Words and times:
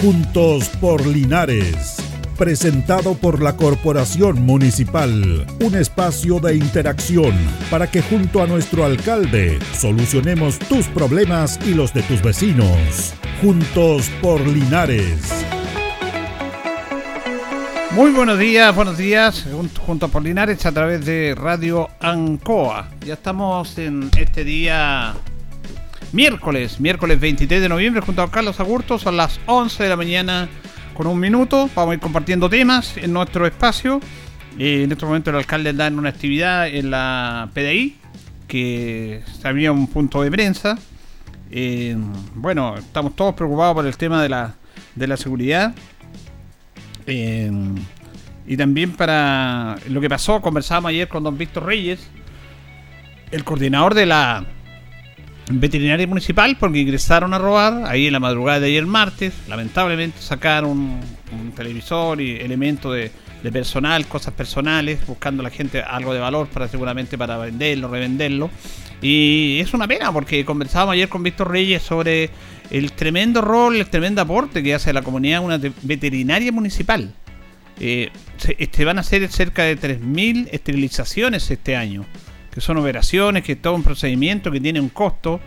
Juntos 0.00 0.70
por 0.80 1.06
Linares. 1.06 1.98
Presentado 2.38 3.12
por 3.16 3.42
la 3.42 3.54
Corporación 3.54 4.46
Municipal. 4.46 5.46
Un 5.60 5.74
espacio 5.74 6.40
de 6.40 6.56
interacción 6.56 7.34
para 7.70 7.90
que 7.90 8.00
junto 8.00 8.42
a 8.42 8.46
nuestro 8.46 8.86
alcalde 8.86 9.58
solucionemos 9.78 10.58
tus 10.58 10.86
problemas 10.86 11.60
y 11.66 11.74
los 11.74 11.92
de 11.92 12.02
tus 12.04 12.22
vecinos. 12.22 13.12
Juntos 13.42 14.10
por 14.22 14.40
Linares. 14.40 15.44
Muy 17.90 18.12
buenos 18.12 18.38
días, 18.38 18.74
buenos 18.74 18.96
días, 18.96 19.46
junto 19.84 20.06
a 20.06 20.08
Polinares 20.08 20.64
a 20.64 20.72
través 20.72 21.04
de 21.04 21.34
Radio 21.36 21.90
Ancoa. 22.00 22.88
Ya 23.04 23.14
estamos 23.14 23.76
en 23.76 24.08
este 24.16 24.44
día 24.44 25.14
miércoles, 26.12 26.80
miércoles 26.80 27.20
23 27.20 27.62
de 27.62 27.68
noviembre, 27.68 28.02
junto 28.02 28.22
a 28.22 28.30
Carlos 28.30 28.60
Agurto, 28.60 28.98
son 28.98 29.16
las 29.16 29.40
11 29.46 29.82
de 29.82 29.88
la 29.88 29.96
mañana 29.96 30.48
con 30.94 31.06
un 31.06 31.18
minuto. 31.18 31.68
Vamos 31.74 31.92
a 31.92 31.94
ir 31.94 32.00
compartiendo 32.00 32.48
temas 32.48 32.96
en 32.96 33.12
nuestro 33.12 33.46
espacio. 33.46 34.00
Eh, 34.58 34.82
en 34.84 34.92
este 34.92 35.04
momento 35.04 35.30
el 35.30 35.36
alcalde 35.36 35.70
está 35.70 35.86
en 35.86 35.98
una 35.98 36.10
actividad 36.10 36.68
en 36.68 36.90
la 36.90 37.48
PDI, 37.54 37.96
que 38.48 39.22
había 39.44 39.72
un 39.72 39.86
punto 39.86 40.22
de 40.22 40.30
prensa. 40.30 40.78
Eh, 41.50 41.96
bueno, 42.34 42.76
estamos 42.76 43.14
todos 43.16 43.34
preocupados 43.34 43.74
por 43.74 43.86
el 43.86 43.96
tema 43.96 44.22
de 44.22 44.28
la, 44.28 44.54
de 44.94 45.06
la 45.06 45.16
seguridad. 45.16 45.74
Eh, 47.06 47.50
y 48.46 48.56
también 48.56 48.92
para 48.92 49.76
lo 49.88 50.00
que 50.00 50.08
pasó, 50.08 50.40
conversábamos 50.40 50.90
ayer 50.90 51.08
con 51.08 51.22
don 51.22 51.38
Víctor 51.38 51.66
Reyes, 51.66 52.08
el 53.30 53.44
coordinador 53.44 53.94
de 53.94 54.06
la 54.06 54.44
veterinaria 55.58 56.06
municipal, 56.06 56.56
porque 56.58 56.78
ingresaron 56.78 57.34
a 57.34 57.38
robar 57.38 57.84
ahí 57.86 58.06
en 58.06 58.12
la 58.12 58.20
madrugada 58.20 58.60
de 58.60 58.66
ayer 58.66 58.86
martes. 58.86 59.34
Lamentablemente 59.48 60.20
sacaron 60.20 60.70
un, 60.70 61.52
televisor 61.54 62.20
y 62.20 62.36
elementos 62.36 62.94
de, 62.94 63.10
personal, 63.50 64.06
cosas 64.06 64.34
personales, 64.34 65.06
buscando 65.06 65.40
a 65.42 65.44
la 65.44 65.50
gente 65.50 65.82
algo 65.82 66.14
de 66.14 66.20
valor 66.20 66.48
para 66.48 66.68
seguramente 66.68 67.18
para 67.18 67.36
venderlo, 67.38 67.88
revenderlo. 67.88 68.50
Y 69.02 69.58
es 69.60 69.72
una 69.74 69.88
pena 69.88 70.12
porque 70.12 70.44
conversábamos 70.44 70.92
ayer 70.92 71.08
con 71.08 71.22
Víctor 71.22 71.50
Reyes 71.50 71.82
sobre 71.82 72.30
el 72.70 72.92
tremendo 72.92 73.40
rol, 73.40 73.76
el 73.76 73.88
tremendo 73.88 74.22
aporte 74.22 74.62
que 74.62 74.74
hace 74.74 74.92
la 74.92 75.02
comunidad 75.02 75.42
una 75.42 75.58
veterinaria 75.82 76.52
municipal. 76.52 77.12
Eh, 77.80 78.10
este, 78.58 78.84
van 78.84 78.98
a 78.98 79.02
ser 79.02 79.26
cerca 79.28 79.64
de 79.64 79.78
3.000 79.78 80.48
esterilizaciones 80.52 81.50
este 81.50 81.76
año, 81.76 82.04
que 82.52 82.60
son 82.60 82.76
operaciones, 82.78 83.44
que 83.44 83.52
es 83.52 83.62
todo 83.62 83.74
un 83.74 83.82
procedimiento 83.82 84.50
que 84.50 84.60
tiene 84.60 84.80
un 84.80 84.88
costo, 84.88 85.40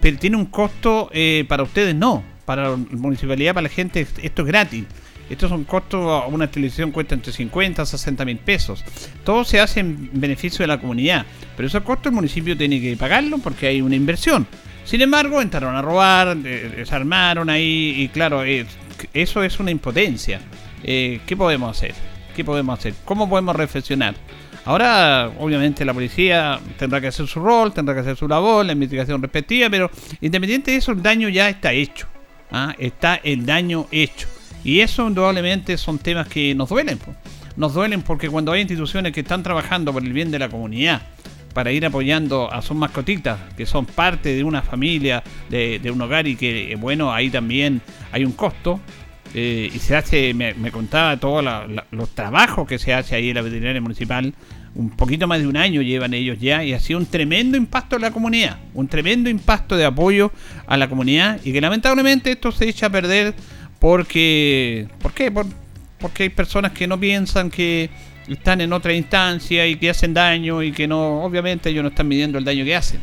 pero 0.00 0.18
tiene 0.18 0.36
un 0.36 0.46
costo 0.46 1.10
eh, 1.12 1.44
para 1.48 1.62
ustedes 1.62 1.94
no, 1.94 2.22
para 2.44 2.70
la 2.70 2.76
municipalidad, 2.76 3.54
para 3.54 3.64
la 3.64 3.74
gente, 3.74 4.06
esto 4.22 4.42
es 4.42 4.48
gratis. 4.48 4.84
Estos 5.28 5.50
son 5.50 5.64
costos, 5.64 6.24
una 6.28 6.46
esterilización 6.46 6.90
cuesta 6.90 7.14
entre 7.14 7.32
50 7.32 7.82
a 7.82 7.86
60 7.86 8.24
mil 8.24 8.38
pesos. 8.38 8.82
Todo 9.24 9.44
se 9.44 9.60
hace 9.60 9.80
en 9.80 10.10
beneficio 10.14 10.62
de 10.62 10.68
la 10.68 10.80
comunidad, 10.80 11.26
pero 11.54 11.66
esos 11.66 11.82
costos 11.82 12.06
el 12.06 12.12
municipio 12.12 12.56
tiene 12.56 12.80
que 12.80 12.96
pagarlo 12.96 13.38
porque 13.38 13.66
hay 13.66 13.82
una 13.82 13.94
inversión. 13.94 14.46
Sin 14.84 15.02
embargo, 15.02 15.42
entraron 15.42 15.76
a 15.76 15.82
robar, 15.82 16.34
desarmaron 16.34 17.50
ahí 17.50 17.94
y 17.98 18.08
claro, 18.08 18.42
eh, 18.42 18.64
eso 19.12 19.42
es 19.42 19.60
una 19.60 19.70
impotencia. 19.70 20.40
Eh, 20.82 21.20
¿Qué 21.26 21.36
podemos 21.36 21.76
hacer? 21.76 21.94
¿Qué 22.34 22.42
podemos 22.42 22.78
hacer? 22.78 22.94
¿Cómo 23.04 23.28
podemos 23.28 23.54
reflexionar? 23.54 24.14
Ahora, 24.68 25.32
obviamente, 25.38 25.82
la 25.82 25.94
policía 25.94 26.60
tendrá 26.78 27.00
que 27.00 27.06
hacer 27.06 27.26
su 27.26 27.40
rol, 27.40 27.72
tendrá 27.72 27.94
que 27.94 28.00
hacer 28.00 28.18
su 28.18 28.28
labor, 28.28 28.66
la 28.66 28.72
investigación 28.72 29.22
respectiva, 29.22 29.70
pero 29.70 29.90
independiente 30.20 30.72
de 30.72 30.76
eso, 30.76 30.92
el 30.92 31.02
daño 31.02 31.30
ya 31.30 31.48
está 31.48 31.72
hecho. 31.72 32.06
¿ah? 32.50 32.74
Está 32.76 33.14
el 33.14 33.46
daño 33.46 33.86
hecho. 33.90 34.28
Y 34.62 34.80
eso, 34.80 35.08
indudablemente, 35.08 35.78
son 35.78 35.98
temas 35.98 36.28
que 36.28 36.54
nos 36.54 36.68
duelen. 36.68 36.98
Nos 37.56 37.72
duelen 37.72 38.02
porque 38.02 38.28
cuando 38.28 38.52
hay 38.52 38.60
instituciones 38.60 39.14
que 39.14 39.20
están 39.20 39.42
trabajando 39.42 39.90
por 39.90 40.04
el 40.04 40.12
bien 40.12 40.30
de 40.30 40.38
la 40.38 40.50
comunidad, 40.50 41.00
para 41.54 41.72
ir 41.72 41.86
apoyando 41.86 42.52
a 42.52 42.60
sus 42.60 42.76
mascotitas, 42.76 43.38
que 43.56 43.64
son 43.64 43.86
parte 43.86 44.34
de 44.34 44.44
una 44.44 44.60
familia, 44.60 45.22
de, 45.48 45.90
un 45.90 46.02
hogar 46.02 46.26
y 46.26 46.36
que, 46.36 46.76
bueno, 46.78 47.10
ahí 47.10 47.30
también 47.30 47.80
hay 48.12 48.22
un 48.22 48.32
costo. 48.32 48.80
Eh, 49.34 49.70
y 49.74 49.78
se 49.78 49.96
hace, 49.96 50.34
me, 50.34 50.70
contaba 50.70 51.16
todos 51.16 51.42
los 51.90 52.10
trabajos 52.10 52.68
que 52.68 52.78
se 52.78 52.92
hace 52.92 53.14
ahí 53.14 53.30
en 53.30 53.34
la 53.34 53.42
veterinaria 53.42 53.80
municipal, 53.80 54.34
un 54.78 54.90
poquito 54.90 55.26
más 55.26 55.40
de 55.40 55.46
un 55.48 55.56
año 55.56 55.82
llevan 55.82 56.14
ellos 56.14 56.38
ya 56.40 56.62
y 56.62 56.72
ha 56.72 56.78
sido 56.78 57.00
un 57.00 57.06
tremendo 57.06 57.56
impacto 57.56 57.96
en 57.96 58.02
la 58.02 58.12
comunidad, 58.12 58.58
un 58.74 58.86
tremendo 58.86 59.28
impacto 59.28 59.76
de 59.76 59.84
apoyo 59.84 60.30
a 60.68 60.76
la 60.76 60.88
comunidad 60.88 61.40
y 61.44 61.52
que 61.52 61.60
lamentablemente 61.60 62.30
esto 62.30 62.52
se 62.52 62.68
echa 62.68 62.86
a 62.86 62.90
perder 62.90 63.34
porque, 63.80 64.86
¿por 65.02 65.12
qué? 65.12 65.32
porque 65.98 66.22
hay 66.22 66.28
personas 66.28 66.72
que 66.72 66.86
no 66.86 66.98
piensan 66.98 67.50
que 67.50 67.90
están 68.28 68.60
en 68.60 68.72
otra 68.72 68.94
instancia 68.94 69.66
y 69.66 69.74
que 69.76 69.90
hacen 69.90 70.14
daño 70.14 70.62
y 70.62 70.70
que 70.70 70.86
no, 70.86 71.24
obviamente 71.24 71.70
ellos 71.70 71.82
no 71.82 71.88
están 71.88 72.06
midiendo 72.06 72.38
el 72.38 72.44
daño 72.44 72.64
que 72.64 72.76
hacen. 72.76 73.00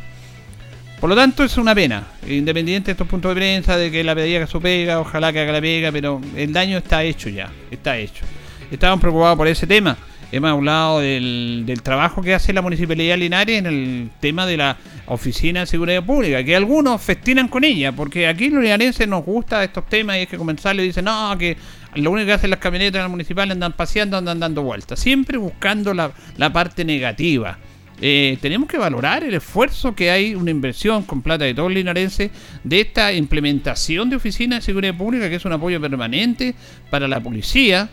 Por 1.01 1.09
lo 1.09 1.15
tanto, 1.15 1.43
es 1.43 1.57
una 1.57 1.75
pena, 1.75 2.07
independiente 2.25 2.87
de 2.87 2.91
estos 2.93 3.07
puntos 3.07 3.31
de 3.31 3.35
prensa, 3.35 3.75
de 3.75 3.91
que 3.91 4.01
la 4.01 4.15
pedía 4.15 4.39
que 4.39 4.47
su 4.47 4.61
pega, 4.61 5.01
ojalá 5.01 5.33
que 5.33 5.41
haga 5.41 5.51
la 5.51 5.61
pega, 5.61 5.91
pero 5.91 6.21
el 6.37 6.53
daño 6.53 6.77
está 6.77 7.03
hecho 7.03 7.27
ya, 7.27 7.51
está 7.69 7.97
hecho. 7.97 8.23
Estaban 8.71 8.99
preocupados 8.99 9.37
por 9.37 9.47
ese 9.47 9.67
tema. 9.67 9.97
Hemos 10.31 10.51
hablado 10.51 10.99
del, 10.99 11.79
trabajo 11.83 12.21
que 12.21 12.33
hace 12.33 12.51
la 12.51 12.61
Municipalidad 12.61 13.17
Linares 13.17 13.59
en 13.59 13.65
el 13.67 14.09
tema 14.19 14.45
de 14.45 14.57
la 14.57 14.77
Oficina 15.05 15.61
de 15.61 15.65
Seguridad 15.67 16.03
Pública, 16.03 16.43
que 16.43 16.55
algunos 16.55 17.01
festinan 17.01 17.47
con 17.47 17.63
ella, 17.63 17.91
porque 17.91 18.27
aquí 18.27 18.49
los 18.49 18.63
linarenses 18.63 19.07
nos 19.07 19.23
gusta 19.23 19.63
estos 19.63 19.87
temas 19.87 20.17
y 20.17 20.21
es 20.21 20.27
que 20.27 20.37
comenzar 20.37 20.75
le 20.75 20.83
dicen, 20.83 21.05
no, 21.05 21.37
que 21.37 21.55
lo 21.95 22.11
único 22.11 22.27
que 22.27 22.33
hacen 22.33 22.49
las 22.49 22.59
camionetas 22.59 22.99
en 22.99 23.03
la 23.03 23.07
municipal 23.09 23.49
andan 23.51 23.73
paseando, 23.73 24.17
andan 24.17 24.39
dando 24.39 24.63
vueltas, 24.63 24.99
siempre 24.99 25.37
buscando 25.37 25.93
la, 25.93 26.11
parte 26.51 26.83
negativa. 26.83 27.57
Eh, 28.01 28.37
tenemos 28.41 28.67
que 28.67 28.77
valorar 28.77 29.23
el 29.23 29.35
esfuerzo 29.35 29.95
que 29.95 30.11
hay, 30.11 30.35
una 30.35 30.51
inversión 30.51 31.03
con 31.03 31.21
plata 31.21 31.45
de 31.45 31.53
todo 31.53 31.67
el 31.67 31.75
linarense, 31.75 32.31
de 32.63 32.81
esta 32.81 33.13
implementación 33.13 34.09
de 34.09 34.17
oficinas 34.17 34.59
de 34.59 34.65
seguridad 34.65 34.97
pública, 34.97 35.29
que 35.29 35.35
es 35.35 35.45
un 35.45 35.53
apoyo 35.53 35.79
permanente 35.79 36.55
para 36.89 37.07
la 37.07 37.21
policía, 37.21 37.89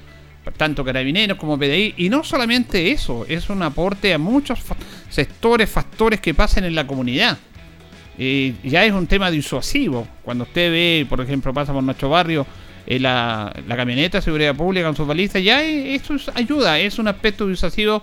tanto 0.57 0.85
carabineros 0.85 1.39
como 1.39 1.59
PDI, 1.59 1.95
y 1.99 2.09
no 2.09 2.25
solamente 2.25 2.91
eso, 2.91 3.25
es 3.29 3.49
un 3.51 3.63
aporte 3.63 4.13
a 4.13 4.19
muchos 4.19 4.61
sectores, 5.09 5.71
factores 5.71 6.21
que 6.21 6.35
pasan 6.35 6.65
en 6.65 6.75
la 6.75 6.87
comunidad. 6.87 7.39
Eh, 8.19 8.55
ya 8.65 8.85
es 8.85 8.93
un 8.93 9.07
tema 9.07 9.31
disuasivo. 9.31 10.07
Cuando 10.23 10.45
usted 10.45 10.71
ve, 10.71 11.07
por 11.09 11.21
ejemplo, 11.21 11.55
pasa 11.55 11.73
por 11.73 11.83
nuestro 11.83 12.09
barrio, 12.09 12.47
eh, 12.87 12.99
la, 12.99 13.53
camioneta 13.69 14.19
de 14.19 14.23
seguridad 14.23 14.57
pública 14.57 14.87
con 14.87 14.97
sus 14.97 15.07
balizas, 15.07 15.43
ya 15.43 15.63
eso 15.63 16.15
es 16.15 16.29
ayuda, 16.35 16.79
es 16.79 16.99
un 16.99 17.09
aspecto 17.09 17.47
disuasivo 17.47 18.03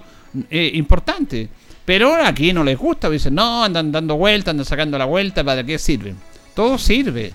eh, 0.50 0.72
importante. 0.76 1.50
Pero 1.86 2.14
aquí 2.16 2.54
no 2.54 2.64
les 2.64 2.78
gusta, 2.78 3.10
dicen, 3.10 3.36
no, 3.36 3.64
andan 3.64 3.92
dando 3.92 4.16
vueltas, 4.16 4.52
andan 4.52 4.66
sacando 4.66 4.98
la 4.98 5.06
vuelta, 5.06 5.44
¿para 5.44 5.64
qué 5.64 5.80
sirven? 5.80 6.16
Todo 6.54 6.78
sirve, 6.78 7.34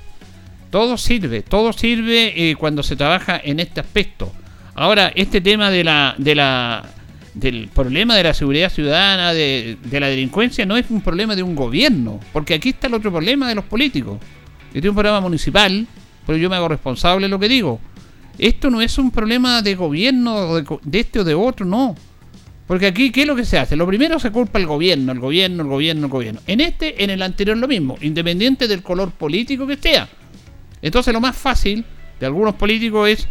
todo 0.71 0.97
sirve, 0.97 1.43
todo 1.43 1.73
sirve 1.73 2.51
eh, 2.51 2.57
cuando 2.57 2.83
se 2.83 2.97
trabaja 2.97 3.41
en 3.43 3.61
este 3.61 3.81
aspecto. 3.81 4.33
Ahora, 4.75 5.12
este 5.15 5.41
tema 5.41 5.71
de 5.71 5.85
la, 5.85 6.15
de 6.19 6.35
la, 6.35 6.85
del 7.35 7.69
problema 7.69 8.17
de 8.17 8.25
la 8.25 8.35
seguridad 8.35 8.73
ciudadana, 8.73 9.33
de, 9.33 9.79
de 9.85 10.01
la 10.01 10.09
delincuencia, 10.09 10.67
no 10.67 10.77
es 10.77 10.91
un 10.91 11.01
problema 11.01 11.37
de 11.37 11.43
un 11.43 11.55
gobierno, 11.55 12.21
porque 12.33 12.55
aquí 12.55 12.71
está 12.71 12.89
el 12.89 12.95
otro 12.95 13.12
problema 13.12 13.49
de 13.49 13.55
los 13.55 13.65
políticos. 13.65 14.19
Este 14.69 14.81
es 14.81 14.91
un 14.91 14.97
problema 14.97 15.21
municipal, 15.21 15.87
pero 16.27 16.37
yo 16.37 16.51
me 16.51 16.57
hago 16.57 16.69
responsable 16.69 17.27
de 17.27 17.31
lo 17.31 17.39
que 17.39 17.49
digo. 17.49 17.81
Esto 18.39 18.71
no 18.71 18.81
es 18.81 18.99
un 18.99 19.11
problema 19.11 19.62
de 19.62 19.77
gobierno, 19.77 20.55
de, 20.55 20.99
este 20.99 21.21
o 21.21 21.25
de 21.25 21.35
otro, 21.35 21.65
no. 21.65 21.95
Porque 22.67 22.87
aquí, 22.87 23.12
¿qué 23.12 23.23
es 23.23 23.27
lo 23.27 23.37
que 23.37 23.45
se 23.45 23.59
hace? 23.59 23.77
Lo 23.77 23.87
primero 23.87 24.19
se 24.19 24.33
culpa 24.33 24.59
el 24.59 24.67
gobierno, 24.67 25.12
el 25.12 25.21
gobierno, 25.21 25.62
el 25.62 25.69
gobierno, 25.69 26.06
el 26.06 26.11
gobierno. 26.11 26.41
En 26.47 26.61
este, 26.61 27.05
en 27.05 27.11
el 27.11 27.23
anterior 27.23 27.56
lo 27.56 27.69
mismo, 27.69 27.97
independiente 28.01 28.67
del 28.67 28.82
color 28.82 29.12
político 29.12 29.67
que 29.67 29.76
sea. 29.76 30.09
Entonces 30.82 31.15
lo 31.15 31.21
más 31.21 31.37
fácil 31.37 31.85
de 32.19 32.26
algunos 32.26 32.55
políticos 32.55 33.09
es, 33.09 33.29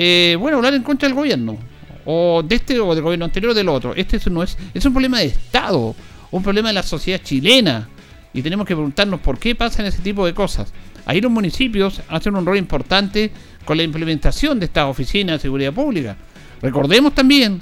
eh, 0.00 0.36
bueno, 0.38 0.58
hablar 0.58 0.74
en 0.74 0.84
contra 0.84 1.08
del 1.08 1.16
gobierno. 1.16 1.58
O 2.04 2.40
de 2.44 2.54
este 2.54 2.78
o 2.78 2.94
del 2.94 3.02
gobierno 3.02 3.24
anterior 3.24 3.50
o 3.50 3.54
del 3.54 3.68
otro. 3.68 3.96
Este 3.96 4.20
no 4.30 4.44
es, 4.44 4.56
es 4.72 4.84
un 4.84 4.92
problema 4.92 5.18
de 5.18 5.26
Estado, 5.26 5.96
un 6.30 6.42
problema 6.44 6.68
de 6.68 6.74
la 6.74 6.84
sociedad 6.84 7.20
chilena. 7.20 7.88
Y 8.32 8.40
tenemos 8.40 8.64
que 8.64 8.76
preguntarnos 8.76 9.18
por 9.18 9.40
qué 9.40 9.56
pasan 9.56 9.86
ese 9.86 10.00
tipo 10.00 10.24
de 10.24 10.34
cosas. 10.34 10.72
Ahí 11.04 11.20
los 11.20 11.32
municipios 11.32 12.00
hacen 12.08 12.36
un 12.36 12.46
rol 12.46 12.58
importante 12.58 13.32
con 13.64 13.76
la 13.76 13.82
implementación 13.82 14.60
de 14.60 14.66
esta 14.66 14.86
oficina 14.86 15.32
de 15.32 15.40
seguridad 15.40 15.72
pública. 15.72 16.16
Recordemos 16.62 17.12
también 17.12 17.60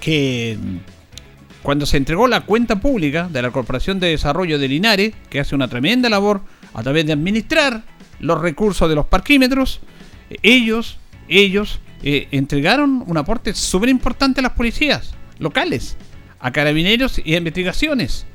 que 0.00 0.56
mm, 0.56 0.76
cuando 1.64 1.84
se 1.84 1.96
entregó 1.96 2.28
la 2.28 2.42
cuenta 2.42 2.80
pública 2.80 3.28
de 3.28 3.42
la 3.42 3.50
Corporación 3.50 3.98
de 3.98 4.10
Desarrollo 4.10 4.56
de 4.60 4.68
Linares, 4.68 5.14
que 5.28 5.40
hace 5.40 5.56
una 5.56 5.66
tremenda 5.66 6.08
labor 6.08 6.42
a 6.74 6.84
través 6.84 7.06
de 7.06 7.12
administrar 7.12 7.82
los 8.20 8.40
recursos 8.40 8.88
de 8.88 8.94
los 8.94 9.06
parquímetros, 9.06 9.80
ellos, 10.42 11.00
ellos 11.38 11.80
eh, 12.02 12.28
entregaron 12.30 13.04
un 13.06 13.16
aporte 13.16 13.54
súper 13.54 13.88
importante 13.88 14.40
a 14.40 14.42
las 14.42 14.52
policías 14.52 15.14
locales, 15.38 15.96
a 16.38 16.50
carabineros 16.50 17.20
y 17.24 17.34
a 17.34 17.38
investigaciones. 17.38 18.26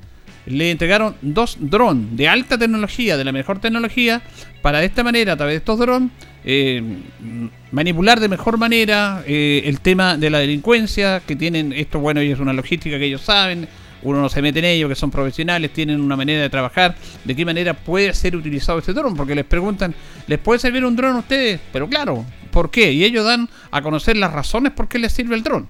le 0.45 0.69
entregaron 0.69 1.15
dos 1.23 1.57
drones 1.59 2.15
de 2.15 2.27
alta 2.27 2.57
tecnología, 2.57 3.17
de 3.17 3.23
la 3.23 3.31
mejor 3.31 3.59
tecnología, 3.59 4.21
para 4.61 4.79
de 4.79 4.85
esta 4.85 5.03
manera, 5.03 5.33
a 5.33 5.37
través 5.37 5.53
de 5.53 5.57
estos 5.57 5.79
drones, 5.79 6.11
eh, 6.43 6.83
manipular 7.71 8.19
de 8.19 8.29
mejor 8.29 8.59
manera 8.59 9.23
eh, 9.25 9.63
el 9.65 9.79
tema 9.79 10.17
de 10.17 10.29
la 10.29 10.37
delincuencia, 10.37 11.21
que 11.25 11.35
tienen, 11.35 11.73
esto 11.73 11.99
bueno, 11.99 12.21
es 12.21 12.39
una 12.39 12.53
logística 12.53 12.99
que 12.99 13.05
ellos 13.05 13.21
saben, 13.21 13.67
uno 14.03 14.21
no 14.21 14.29
se 14.29 14.41
mete 14.43 14.59
en 14.59 14.65
ello, 14.65 14.87
que 14.87 14.93
son 14.93 15.09
profesionales, 15.09 15.73
tienen 15.73 15.99
una 15.99 16.15
manera 16.15 16.43
de 16.43 16.49
trabajar, 16.49 16.95
de 17.23 17.35
qué 17.35 17.43
manera 17.43 17.73
puede 17.73 18.13
ser 18.13 18.35
utilizado 18.35 18.77
este 18.77 18.93
dron, 18.93 19.15
porque 19.15 19.33
les 19.33 19.45
preguntan, 19.45 19.95
¿les 20.27 20.37
puede 20.37 20.59
servir 20.59 20.85
un 20.85 20.95
dron 20.95 21.15
a 21.15 21.19
ustedes? 21.19 21.59
Pero 21.73 21.89
claro, 21.89 22.23
¿por 22.55 22.71
qué? 22.71 22.93
Y 22.93 23.03
ellos 23.03 23.25
dan 23.25 23.49
a 23.69 23.81
conocer 23.81 24.15
las 24.15 24.31
razones 24.31 24.71
por 24.71 24.87
qué 24.87 24.97
les 24.97 25.11
sirve 25.11 25.35
el 25.35 25.43
dron. 25.43 25.67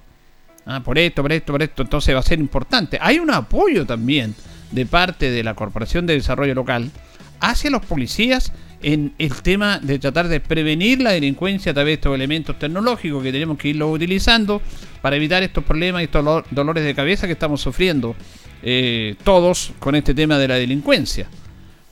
Ah, 0.67 0.83
por 0.83 0.99
esto, 0.99 1.23
por 1.23 1.31
esto, 1.31 1.51
por 1.51 1.63
esto, 1.63 1.81
entonces 1.81 2.13
va 2.13 2.19
a 2.19 2.21
ser 2.21 2.39
importante. 2.39 2.99
Hay 3.01 3.17
un 3.17 3.31
apoyo 3.31 3.87
también 3.87 4.35
de 4.69 4.85
parte 4.85 5.31
de 5.31 5.43
la 5.43 5.55
Corporación 5.55 6.05
de 6.05 6.13
Desarrollo 6.13 6.53
Local 6.53 6.91
hacia 7.39 7.71
los 7.71 7.83
policías 7.83 8.53
en 8.83 9.15
el 9.17 9.41
tema 9.41 9.79
de 9.79 9.97
tratar 9.97 10.27
de 10.27 10.39
prevenir 10.39 11.01
la 11.01 11.13
delincuencia 11.13 11.71
a 11.71 11.73
través 11.73 11.89
de 11.89 11.93
estos 11.95 12.13
elementos 12.13 12.59
tecnológicos 12.59 13.23
que 13.23 13.31
tenemos 13.31 13.57
que 13.57 13.69
irlo 13.69 13.89
utilizando 13.89 14.61
para 15.01 15.15
evitar 15.15 15.41
estos 15.41 15.63
problemas 15.63 16.03
y 16.03 16.05
estos 16.05 16.43
dolores 16.51 16.83
de 16.83 16.93
cabeza 16.93 17.25
que 17.25 17.33
estamos 17.33 17.61
sufriendo 17.61 18.15
eh, 18.61 19.15
todos 19.23 19.73
con 19.79 19.95
este 19.95 20.13
tema 20.13 20.37
de 20.37 20.47
la 20.47 20.55
delincuencia. 20.55 21.27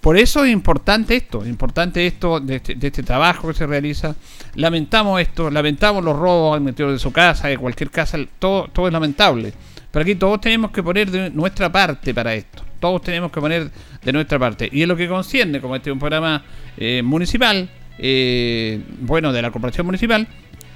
Por 0.03 0.17
eso 0.17 0.43
es 0.43 0.51
importante 0.51 1.15
esto, 1.15 1.45
importante 1.45 2.05
esto 2.05 2.41
de 2.41 2.57
este, 2.57 2.75
de 2.75 2.87
este, 2.87 3.03
trabajo 3.03 3.47
que 3.47 3.53
se 3.53 3.65
realiza. 3.65 4.13
Lamentamos 4.55 5.21
esto, 5.21 5.49
lamentamos 5.49 6.03
los 6.03 6.19
robos 6.19 6.57
al 6.57 6.75
de 6.75 6.99
su 6.99 7.13
casa, 7.13 7.47
de 7.47 7.57
cualquier 7.57 7.89
casa, 7.89 8.17
todo, 8.37 8.67
todo 8.67 8.87
es 8.87 8.91
lamentable. 8.91 9.53
Pero 9.89 10.03
aquí 10.03 10.15
todos 10.15 10.41
tenemos 10.41 10.71
que 10.71 10.83
poner 10.83 11.09
de 11.09 11.29
nuestra 11.29 11.71
parte 11.71 12.13
para 12.13 12.35
esto. 12.35 12.63
Todos 12.81 13.01
tenemos 13.01 13.31
que 13.31 13.39
poner 13.39 13.71
de 14.03 14.11
nuestra 14.11 14.37
parte. 14.37 14.67
Y 14.69 14.81
en 14.81 14.89
lo 14.89 14.97
que 14.97 15.07
concierne, 15.07 15.61
como 15.61 15.73
este 15.73 15.89
es 15.89 15.93
un 15.93 15.99
programa 15.99 16.43
eh, 16.75 17.01
municipal, 17.01 17.69
eh, 17.97 18.81
bueno, 18.99 19.31
de 19.31 19.41
la 19.41 19.51
corporación 19.51 19.85
municipal, 19.85 20.27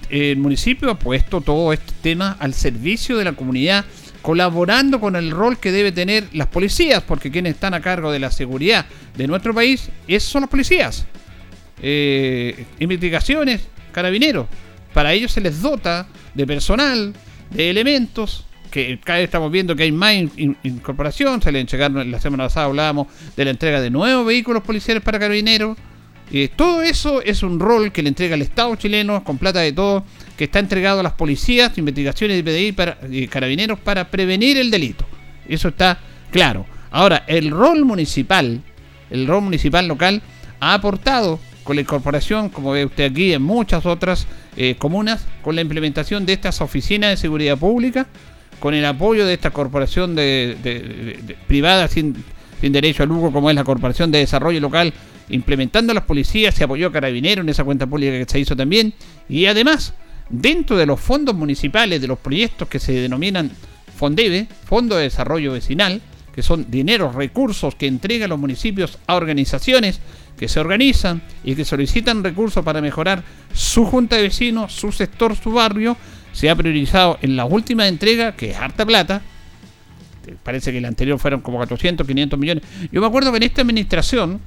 el 0.09 0.37
municipio 0.37 0.89
ha 0.89 0.97
puesto 0.97 1.41
todo 1.41 1.73
este 1.73 1.91
tema 2.01 2.37
al 2.39 2.53
servicio 2.53 3.17
de 3.17 3.25
la 3.25 3.33
comunidad, 3.33 3.83
colaborando 4.27 4.99
con 4.99 5.15
el 5.15 5.31
rol 5.31 5.57
que 5.57 5.71
debe 5.71 5.93
tener 5.93 6.27
las 6.33 6.47
policías, 6.47 7.01
porque 7.01 7.31
quienes 7.31 7.53
están 7.53 7.73
a 7.73 7.79
cargo 7.79 8.11
de 8.11 8.19
la 8.19 8.29
seguridad 8.29 8.85
de 9.15 9.25
nuestro 9.25 9.53
país 9.53 9.89
esos 10.05 10.29
son 10.29 10.41
los 10.41 10.49
policías. 10.49 11.05
Eh, 11.81 12.65
investigaciones, 12.79 13.61
carabineros. 13.93 14.47
Para 14.93 15.13
ellos 15.13 15.31
se 15.31 15.39
les 15.39 15.61
dota 15.61 16.09
de 16.33 16.45
personal, 16.45 17.13
de 17.51 17.69
elementos, 17.69 18.43
que 18.69 18.99
cada 19.01 19.19
vez 19.19 19.27
estamos 19.27 19.49
viendo 19.49 19.77
que 19.77 19.83
hay 19.83 19.93
más 19.93 20.15
incorporación, 20.61 21.41
se 21.41 21.53
le 21.53 21.61
entregaron, 21.61 22.11
la 22.11 22.19
semana 22.19 22.47
pasada 22.47 22.65
hablábamos 22.65 23.07
de 23.37 23.45
la 23.45 23.51
entrega 23.51 23.79
de 23.79 23.89
nuevos 23.89 24.25
vehículos 24.25 24.61
policiales 24.61 25.03
para 25.03 25.19
carabineros. 25.19 25.77
Eh, 26.33 26.49
todo 26.53 26.81
eso 26.81 27.21
es 27.21 27.43
un 27.43 27.61
rol 27.61 27.93
que 27.93 28.03
le 28.03 28.09
entrega 28.09 28.35
el 28.35 28.41
Estado 28.41 28.75
chileno 28.75 29.23
con 29.23 29.37
plata 29.37 29.61
de 29.61 29.71
todo, 29.71 30.03
que 30.37 30.45
está 30.45 30.59
entregado 30.59 30.99
a 30.99 31.03
las 31.03 31.13
policías, 31.13 31.77
investigaciones 31.77 32.37
de 32.37 32.43
PDI 32.43 32.71
para 32.71 32.97
carabineros 33.29 33.79
para 33.79 34.09
prevenir 34.09 34.57
el 34.57 34.69
delito. 34.71 35.05
Eso 35.47 35.69
está 35.69 35.99
claro. 36.31 36.65
Ahora, 36.91 37.23
el 37.27 37.51
rol 37.51 37.83
municipal, 37.85 38.61
el 39.09 39.27
rol 39.27 39.43
municipal 39.43 39.87
local 39.87 40.21
ha 40.59 40.73
aportado 40.75 41.39
con 41.63 41.75
la 41.75 41.81
incorporación, 41.81 42.49
como 42.49 42.71
ve 42.71 42.85
usted 42.85 43.11
aquí, 43.11 43.33
en 43.33 43.41
muchas 43.41 43.85
otras 43.85 44.25
eh, 44.55 44.75
comunas, 44.77 45.25
con 45.41 45.55
la 45.55 45.61
implementación 45.61 46.25
de 46.25 46.33
estas 46.33 46.61
oficinas 46.61 47.09
de 47.09 47.17
seguridad 47.17 47.57
pública, 47.57 48.07
con 48.59 48.73
el 48.73 48.85
apoyo 48.85 49.25
de 49.25 49.33
esta 49.33 49.51
corporación 49.51 50.15
de, 50.15 51.19
privada 51.47 51.87
sin, 51.87 52.15
derecho 52.61 53.03
a 53.03 53.05
lucro 53.05 53.31
como 53.31 53.49
es 53.49 53.55
la 53.55 53.63
Corporación 53.63 54.11
de 54.11 54.19
Desarrollo 54.19 54.59
Local, 54.59 54.93
implementando 55.29 55.93
las 55.93 56.05
policías, 56.05 56.55
se 56.55 56.63
apoyó 56.63 56.87
a 56.87 56.91
Carabineros 56.91 57.43
en 57.43 57.49
esa 57.49 57.63
cuenta 57.63 57.85
pública 57.85 58.13
que 58.13 58.25
se 58.27 58.39
hizo 58.39 58.55
también, 58.55 58.93
y 59.27 59.45
además, 59.45 59.93
dentro 60.29 60.77
de 60.77 60.85
los 60.85 60.99
fondos 60.99 61.35
municipales, 61.35 62.01
de 62.01 62.07
los 62.07 62.19
proyectos 62.19 62.67
que 62.67 62.79
se 62.79 62.93
denominan 62.93 63.51
FONDEVE, 63.97 64.47
Fondo 64.65 64.95
de 64.95 65.03
Desarrollo 65.03 65.53
Vecinal, 65.53 66.01
que 66.33 66.43
son 66.43 66.69
dineros, 66.69 67.15
recursos 67.15 67.75
que 67.75 67.87
entregan 67.87 68.29
los 68.29 68.39
municipios 68.39 68.99
a 69.07 69.15
organizaciones 69.15 69.99
que 70.37 70.47
se 70.47 70.59
organizan 70.59 71.23
y 71.43 71.55
que 71.55 71.65
solicitan 71.65 72.23
recursos 72.23 72.63
para 72.63 72.79
mejorar 72.79 73.23
su 73.53 73.85
junta 73.85 74.17
de 74.17 74.23
vecinos, 74.23 74.73
su 74.73 74.91
sector, 74.91 75.35
su 75.35 75.51
barrio, 75.51 75.97
se 76.31 76.49
ha 76.49 76.55
priorizado 76.55 77.17
en 77.23 77.35
la 77.35 77.45
última 77.45 77.87
entrega, 77.87 78.35
que 78.35 78.51
es 78.51 78.57
harta 78.57 78.85
plata, 78.85 79.23
parece 80.43 80.71
que 80.71 80.81
la 80.81 80.89
anterior 80.89 81.17
fueron 81.17 81.41
como 81.41 81.57
400, 81.57 82.05
500 82.05 82.37
millones. 82.37 82.63
Yo 82.91 83.01
me 83.01 83.07
acuerdo 83.07 83.31
que 83.31 83.37
en 83.37 83.43
esta 83.43 83.61
administración, 83.61 84.39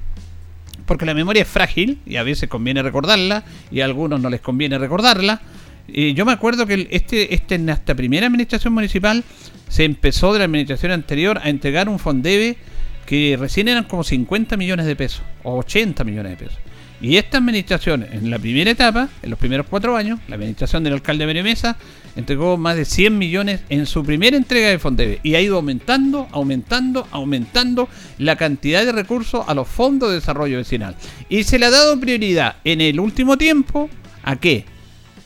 porque 0.85 1.05
la 1.05 1.13
memoria 1.13 1.41
es 1.41 1.47
frágil 1.47 1.99
y 2.05 2.15
a 2.15 2.23
veces 2.23 2.47
conviene 2.47 2.81
recordarla 2.81 3.43
y 3.69 3.81
a 3.81 3.85
algunos 3.85 4.21
no 4.21 4.29
les 4.29 4.41
conviene 4.41 4.77
recordarla, 4.77 5.41
yo 5.87 6.25
me 6.25 6.31
acuerdo 6.31 6.65
que 6.65 6.87
este, 6.91 7.33
este, 7.33 7.55
en 7.55 7.69
esta 7.69 7.95
primera 7.95 8.27
administración 8.27 8.73
municipal 8.73 9.23
se 9.67 9.83
empezó 9.83 10.33
de 10.33 10.39
la 10.39 10.45
administración 10.45 10.91
anterior 10.91 11.39
a 11.43 11.49
entregar 11.49 11.89
un 11.89 11.99
fondebe 11.99 12.57
que 13.05 13.37
recién 13.39 13.67
eran 13.67 13.85
como 13.85 14.03
50 14.03 14.57
millones 14.57 14.85
de 14.85 14.95
pesos 14.95 15.21
o 15.43 15.57
80 15.57 16.03
millones 16.03 16.31
de 16.31 16.45
pesos. 16.45 16.59
Y 17.01 17.17
esta 17.17 17.39
administración, 17.39 18.05
en 18.11 18.29
la 18.29 18.37
primera 18.37 18.69
etapa, 18.69 19.09
en 19.23 19.31
los 19.31 19.39
primeros 19.39 19.65
cuatro 19.67 19.97
años, 19.97 20.19
la 20.27 20.35
administración 20.35 20.83
del 20.83 20.93
alcalde 20.93 21.25
Mario 21.25 21.43
Mesa 21.43 21.75
entregó 22.15 22.57
más 22.57 22.75
de 22.75 22.85
100 22.85 23.17
millones 23.17 23.61
en 23.69 23.87
su 23.87 24.03
primera 24.03 24.37
entrega 24.37 24.69
de 24.69 24.77
Fondebe 24.77 25.19
y 25.23 25.33
ha 25.33 25.41
ido 25.41 25.55
aumentando, 25.55 26.27
aumentando, 26.31 27.07
aumentando 27.09 27.89
la 28.19 28.35
cantidad 28.35 28.85
de 28.85 28.91
recursos 28.91 29.43
a 29.47 29.55
los 29.55 29.67
fondos 29.67 30.09
de 30.09 30.15
desarrollo 30.15 30.57
vecinal. 30.57 30.95
Y 31.27 31.43
se 31.43 31.57
le 31.57 31.65
ha 31.65 31.71
dado 31.71 31.99
prioridad 31.99 32.57
en 32.63 32.81
el 32.81 32.99
último 32.99 33.35
tiempo 33.35 33.89
a 34.21 34.35
qué? 34.35 34.65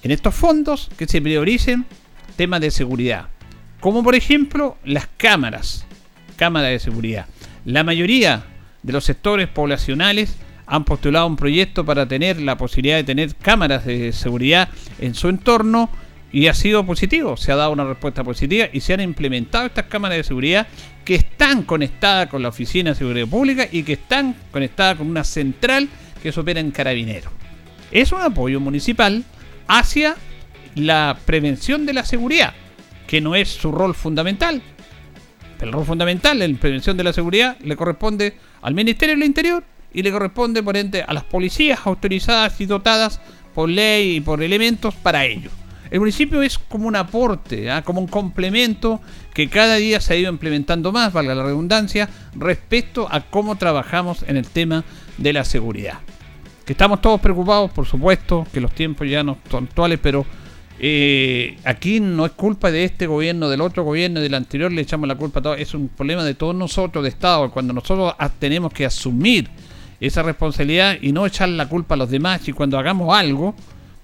En 0.05 0.11
estos 0.11 0.35
fondos 0.35 0.87
que 0.99 1.07
se 1.07 1.19
prioricen 1.19 1.83
temas 2.35 2.61
de 2.61 2.69
seguridad, 2.69 3.29
como 3.79 4.03
por 4.03 4.13
ejemplo 4.13 4.77
las 4.85 5.07
cámaras, 5.17 5.87
cámaras 6.35 6.69
de 6.69 6.77
seguridad. 6.77 7.25
La 7.65 7.83
mayoría 7.83 8.43
de 8.83 8.93
los 8.93 9.03
sectores 9.03 9.47
poblacionales 9.47 10.35
han 10.67 10.85
postulado 10.85 11.25
un 11.25 11.35
proyecto 11.35 11.83
para 11.85 12.07
tener 12.07 12.39
la 12.39 12.55
posibilidad 12.55 12.97
de 12.97 13.03
tener 13.03 13.33
cámaras 13.33 13.83
de 13.83 14.13
seguridad 14.13 14.69
en 14.99 15.15
su 15.15 15.27
entorno 15.27 15.89
y 16.31 16.45
ha 16.45 16.53
sido 16.53 16.85
positivo, 16.85 17.35
se 17.35 17.51
ha 17.51 17.55
dado 17.55 17.71
una 17.71 17.85
respuesta 17.85 18.23
positiva 18.23 18.67
y 18.71 18.81
se 18.81 18.93
han 18.93 19.01
implementado 19.01 19.65
estas 19.65 19.85
cámaras 19.85 20.19
de 20.19 20.23
seguridad 20.23 20.67
que 21.03 21.15
están 21.15 21.63
conectadas 21.63 22.29
con 22.29 22.43
la 22.43 22.49
Oficina 22.49 22.91
de 22.91 22.95
Seguridad 22.95 23.27
Pública 23.27 23.67
y 23.71 23.81
que 23.81 23.93
están 23.93 24.35
conectadas 24.51 24.99
con 24.99 25.09
una 25.09 25.23
central 25.23 25.89
que 26.21 26.31
se 26.31 26.39
opera 26.39 26.59
en 26.59 26.69
Carabineros. 26.69 27.33
Es 27.91 28.11
un 28.11 28.21
apoyo 28.21 28.59
municipal 28.59 29.23
hacia 29.67 30.15
la 30.75 31.17
prevención 31.25 31.85
de 31.85 31.93
la 31.93 32.05
seguridad, 32.05 32.53
que 33.07 33.21
no 33.21 33.35
es 33.35 33.49
su 33.49 33.71
rol 33.71 33.95
fundamental. 33.95 34.61
El 35.59 35.71
rol 35.71 35.85
fundamental 35.85 36.41
en 36.41 36.57
prevención 36.57 36.97
de 36.97 37.03
la 37.03 37.13
seguridad 37.13 37.57
le 37.61 37.75
corresponde 37.75 38.37
al 38.61 38.73
Ministerio 38.73 39.15
del 39.15 39.23
Interior 39.23 39.63
y 39.93 40.03
le 40.03 40.11
corresponde, 40.11 40.61
por 40.61 40.75
ende, 40.75 41.03
a 41.03 41.13
las 41.13 41.23
policías 41.23 41.79
autorizadas 41.85 42.59
y 42.59 42.65
dotadas 42.65 43.21
por 43.53 43.69
ley 43.69 44.17
y 44.17 44.21
por 44.21 44.43
elementos 44.43 44.93
para 44.95 45.25
ello. 45.25 45.49
El 45.89 45.99
municipio 45.99 46.41
es 46.41 46.57
como 46.57 46.87
un 46.87 46.95
aporte, 46.95 47.71
¿ah? 47.71 47.83
como 47.83 48.01
un 48.01 48.07
complemento 48.07 48.99
que 49.33 49.49
cada 49.49 49.75
día 49.75 50.01
se 50.01 50.13
ha 50.13 50.17
ido 50.17 50.31
implementando 50.31 50.91
más, 50.91 51.13
valga 51.13 51.35
la 51.35 51.43
redundancia, 51.43 52.09
respecto 52.35 53.07
a 53.09 53.21
cómo 53.21 53.55
trabajamos 53.55 54.23
en 54.27 54.35
el 54.35 54.47
tema 54.47 54.83
de 55.17 55.31
la 55.31 55.45
seguridad. 55.45 55.99
Que 56.65 56.73
estamos 56.73 56.99
todos 56.99 57.21
preocupados, 57.21 57.71
por 57.71 57.85
supuesto, 57.85 58.45
que 58.51 58.59
los 58.59 58.71
tiempos 58.71 59.07
ya 59.07 59.23
no 59.23 59.37
son 59.49 59.65
actuales, 59.65 59.99
pero 60.01 60.25
eh, 60.79 61.57
aquí 61.63 61.99
no 61.99 62.25
es 62.25 62.31
culpa 62.33 62.71
de 62.71 62.83
este 62.83 63.07
gobierno, 63.07 63.49
del 63.49 63.61
otro 63.61 63.83
gobierno, 63.83 64.19
del 64.19 64.33
anterior, 64.33 64.71
le 64.71 64.81
echamos 64.81 65.07
la 65.07 65.15
culpa 65.15 65.39
a 65.39 65.43
todos. 65.43 65.59
Es 65.59 65.73
un 65.73 65.87
problema 65.89 66.23
de 66.23 66.33
todos 66.33 66.55
nosotros, 66.55 67.03
de 67.03 67.09
Estado, 67.09 67.51
cuando 67.51 67.73
nosotros 67.73 68.13
tenemos 68.39 68.73
que 68.73 68.85
asumir 68.85 69.49
esa 69.99 70.23
responsabilidad 70.23 70.97
y 71.01 71.11
no 71.11 71.25
echar 71.25 71.49
la 71.49 71.69
culpa 71.69 71.95
a 71.95 71.97
los 71.97 72.09
demás. 72.09 72.47
Y 72.47 72.53
cuando 72.53 72.77
hagamos 72.77 73.15
algo, 73.15 73.55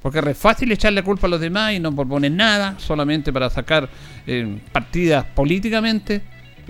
porque 0.02 0.20
es 0.20 0.38
fácil 0.38 0.72
echarle 0.72 1.02
la 1.02 1.06
culpa 1.06 1.28
a 1.28 1.30
los 1.30 1.42
demás 1.42 1.74
y 1.74 1.80
no 1.80 1.96
proponer 1.96 2.32
nada, 2.32 2.76
solamente 2.78 3.34
para 3.34 3.50
sacar 3.50 3.90
eh, 4.26 4.60
partidas 4.72 5.26
políticamente. 5.26 6.22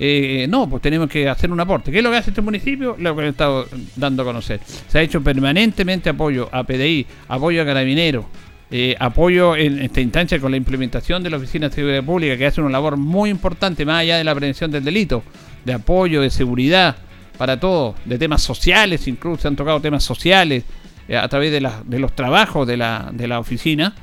Eh, 0.04 0.48
no, 0.50 0.68
pues 0.68 0.82
tenemos 0.82 1.08
que 1.08 1.30
hacer 1.30 1.52
un 1.52 1.60
aporte. 1.60 1.92
¿Qué 1.92 2.00
es 2.00 2.04
lo 2.04 2.10
que 2.10 2.18
hace 2.18 2.32
este 2.32 2.42
municipio? 2.42 2.96
Lo 2.98 3.16
que 3.16 3.22
he 3.22 3.28
estado 3.28 3.68
dando 3.96 4.24
a 4.24 4.26
conocer. 4.26 4.60
Se 4.88 4.98
ha 4.98 5.02
hecho 5.04 5.22
permanentemente 5.22 6.10
apoyo 6.10 6.50
a 6.52 6.64
PDI, 6.64 7.06
apoyo 7.28 7.62
a 7.62 7.66
Carabineros, 7.66 8.26
eh, 8.72 8.96
apoyo 9.00 9.56
en 9.56 9.78
esta 9.80 10.02
instancia 10.02 10.40
con 10.40 10.50
la 10.50 10.58
implementación 10.58 11.22
de 11.22 11.30
la 11.30 11.38
Oficina 11.38 11.70
de 11.70 11.76
Seguridad 11.76 12.04
Pública, 12.04 12.36
que 12.36 12.48
hace 12.48 12.62
una 12.62 12.72
labor 12.72 12.98
muy 12.98 13.30
importante 13.30 13.86
más 13.86 14.02
allá 14.02 14.18
de 14.18 14.24
la 14.24 14.34
prevención 14.34 14.72
del 14.72 14.84
delito, 14.84 15.22
de 15.66 15.74
apoyo, 15.74 16.20
de 16.20 16.32
seguridad, 16.32 16.96
para 17.38 17.60
todo, 17.60 17.94
de 18.04 18.18
temas 18.18 18.42
sociales, 18.42 19.08
incluso 19.08 19.44
se 19.44 19.50
han 19.50 19.56
tocado 19.56 19.80
temas 19.82 20.04
sociales 20.04 20.64
eh, 21.08 21.16
a 21.16 21.28
través 21.28 21.52
de, 21.52 21.62
los 22.00 22.16
trabajos 22.16 22.68
de 22.68 22.76
la, 22.76 23.12
de 23.14 23.28
la 23.28 23.38
oficina. 23.38 23.94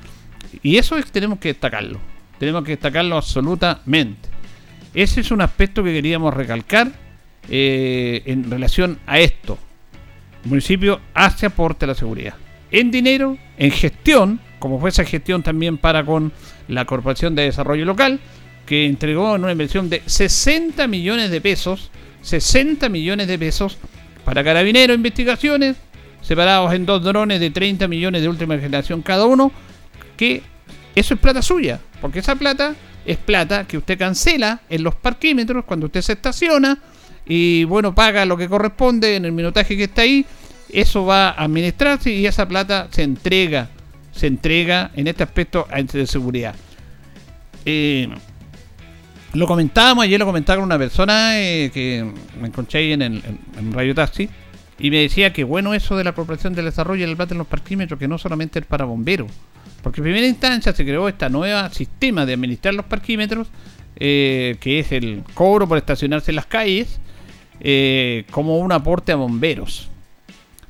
Y 0.62 0.76
eso 0.76 0.96
es, 0.96 1.10
tenemos 1.10 1.40
que 1.40 1.48
destacarlo, 1.48 1.98
tenemos 2.38 2.62
que 2.62 2.70
destacarlo 2.70 3.16
absolutamente. 3.16 4.37
Ese 4.94 5.20
es 5.20 5.30
un 5.30 5.40
aspecto 5.40 5.84
que 5.84 5.92
queríamos 5.92 6.34
recalcar 6.34 6.90
eh, 7.48 8.22
en 8.26 8.50
relación 8.50 8.98
a 9.06 9.18
esto. 9.18 9.58
El 10.44 10.50
municipio 10.50 11.00
hace 11.14 11.46
aporte 11.46 11.84
a 11.84 11.88
la 11.88 11.94
seguridad. 11.94 12.34
En 12.70 12.90
dinero, 12.90 13.38
en 13.56 13.70
gestión, 13.70 14.40
como 14.58 14.78
fue 14.80 14.90
esa 14.90 15.04
gestión 15.04 15.42
también 15.42 15.78
para 15.78 16.04
con 16.04 16.32
la 16.68 16.84
Corporación 16.84 17.34
de 17.34 17.44
Desarrollo 17.44 17.84
Local, 17.84 18.20
que 18.66 18.86
entregó 18.86 19.34
en 19.34 19.44
una 19.44 19.52
inversión 19.52 19.88
de 19.88 20.02
60 20.04 20.86
millones 20.86 21.30
de 21.30 21.40
pesos, 21.40 21.90
60 22.22 22.88
millones 22.90 23.26
de 23.26 23.38
pesos 23.38 23.78
para 24.24 24.44
Carabineros, 24.44 24.94
investigaciones, 24.94 25.76
separados 26.20 26.74
en 26.74 26.84
dos 26.84 27.02
drones 27.02 27.40
de 27.40 27.50
30 27.50 27.88
millones 27.88 28.20
de 28.20 28.28
última 28.28 28.58
generación 28.58 29.00
cada 29.00 29.24
uno, 29.24 29.50
que 30.18 30.42
eso 30.94 31.14
es 31.14 31.20
plata 31.20 31.40
suya, 31.40 31.80
porque 32.02 32.18
esa 32.18 32.36
plata 32.36 32.74
es 33.08 33.16
plata 33.16 33.64
que 33.64 33.78
usted 33.78 33.98
cancela 33.98 34.60
en 34.68 34.82
los 34.82 34.94
parquímetros 34.94 35.64
cuando 35.64 35.86
usted 35.86 36.02
se 36.02 36.12
estaciona 36.12 36.78
y 37.26 37.64
bueno, 37.64 37.94
paga 37.94 38.26
lo 38.26 38.36
que 38.36 38.48
corresponde 38.50 39.16
en 39.16 39.24
el 39.24 39.32
minutaje 39.32 39.78
que 39.78 39.84
está 39.84 40.02
ahí, 40.02 40.26
eso 40.70 41.06
va 41.06 41.30
a 41.30 41.44
administrarse 41.44 42.12
y 42.12 42.26
esa 42.26 42.46
plata 42.46 42.88
se 42.90 43.02
entrega, 43.02 43.70
se 44.12 44.26
entrega 44.26 44.90
en 44.94 45.06
este 45.06 45.22
aspecto 45.22 45.66
de 45.90 46.06
seguridad. 46.06 46.54
Eh, 47.64 48.08
lo 49.32 49.46
comentábamos, 49.46 50.04
ayer 50.04 50.20
lo 50.20 50.26
comentaba 50.26 50.58
con 50.58 50.64
una 50.66 50.78
persona 50.78 51.40
eh, 51.40 51.70
que 51.72 52.04
me 52.38 52.48
encontré 52.48 52.80
ahí 52.80 52.92
en, 52.92 53.00
el, 53.00 53.22
Radio 53.72 53.94
Taxi 53.94 54.28
y 54.78 54.90
me 54.90 54.98
decía 54.98 55.32
que 55.32 55.44
bueno 55.44 55.72
eso 55.72 55.96
de 55.96 56.04
la 56.04 56.12
Corporación 56.12 56.54
del 56.54 56.66
Desarrollo 56.66 57.06
y 57.06 57.10
el 57.10 57.16
plata 57.16 57.32
en 57.32 57.38
los 57.38 57.46
parquímetros, 57.46 57.98
que 57.98 58.06
no 58.06 58.18
solamente 58.18 58.58
es 58.58 58.66
para 58.66 58.84
bomberos, 58.84 59.30
porque 59.88 60.02
en 60.02 60.04
primera 60.04 60.26
instancia 60.26 60.74
se 60.74 60.84
creó 60.84 61.08
este 61.08 61.30
nuevo 61.30 61.66
sistema 61.70 62.26
de 62.26 62.34
administrar 62.34 62.74
los 62.74 62.84
parquímetros, 62.84 63.48
eh, 63.96 64.58
que 64.60 64.80
es 64.80 64.92
el 64.92 65.22
cobro 65.32 65.66
por 65.66 65.78
estacionarse 65.78 66.30
en 66.30 66.36
las 66.36 66.44
calles, 66.44 67.00
eh, 67.60 68.26
como 68.30 68.58
un 68.58 68.70
aporte 68.70 69.12
a 69.12 69.16
bomberos. 69.16 69.88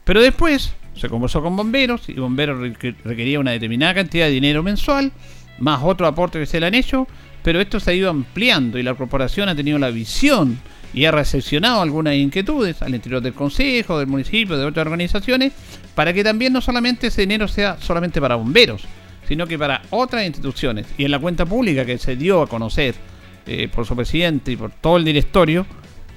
Pero 0.05 0.23
después 0.23 0.73
se 0.95 1.09
conversó 1.09 1.43
con 1.43 1.57
bomberos 1.57 2.09
y 2.09 2.13
bomberos 2.13 2.61
requería 3.03 3.41
una 3.41 3.51
determinada 3.51 3.95
cantidad 3.95 4.27
de 4.27 4.31
dinero 4.31 4.63
mensual, 4.63 5.11
más 5.59 5.81
otro 5.83 6.07
aporte 6.07 6.39
que 6.39 6.47
se 6.47 6.61
le 6.61 6.67
han 6.67 6.75
hecho, 6.75 7.09
pero 7.43 7.61
esto 7.61 7.81
se 7.81 7.91
ha 7.91 7.95
ido 7.95 8.11
ampliando 8.11 8.79
y 8.79 8.85
la 8.85 8.95
corporación 8.95 9.49
ha 9.49 9.57
tenido 9.57 9.81
la 9.81 9.91
visión 9.91 10.61
y 10.95 11.07
ha 11.07 11.11
recepcionado 11.11 11.83
algunas 11.83 12.15
inquietudes 12.15 12.83
al 12.83 12.95
interior 12.95 13.21
del 13.21 13.35
consejo, 13.35 13.99
del 13.99 14.07
municipio, 14.07 14.57
de 14.57 14.65
otras 14.65 14.87
organizaciones, 14.87 15.55
para 15.97 16.13
que 16.13 16.23
también 16.23 16.53
no 16.53 16.61
solamente 16.61 17.09
ese 17.09 17.23
dinero 17.23 17.49
sea 17.49 17.79
solamente 17.81 18.21
para 18.21 18.37
bomberos, 18.37 18.87
sino 19.29 19.47
que 19.47 19.59
para 19.59 19.83
otras 19.91 20.27
instituciones. 20.27 20.87
Y 20.97 21.05
en 21.05 21.11
la 21.11 21.19
cuenta 21.19 21.45
pública 21.45 21.85
que 21.85 21.99
se 21.99 22.17
dio 22.17 22.43
a 22.43 22.47
conocer 22.49 22.95
eh, 23.47 23.69
por 23.69 23.87
su 23.87 23.95
presidente 23.95 24.53
y 24.53 24.57
por 24.57 24.71
todo 24.71 24.97
el 24.97 25.05
directorio, 25.05 25.67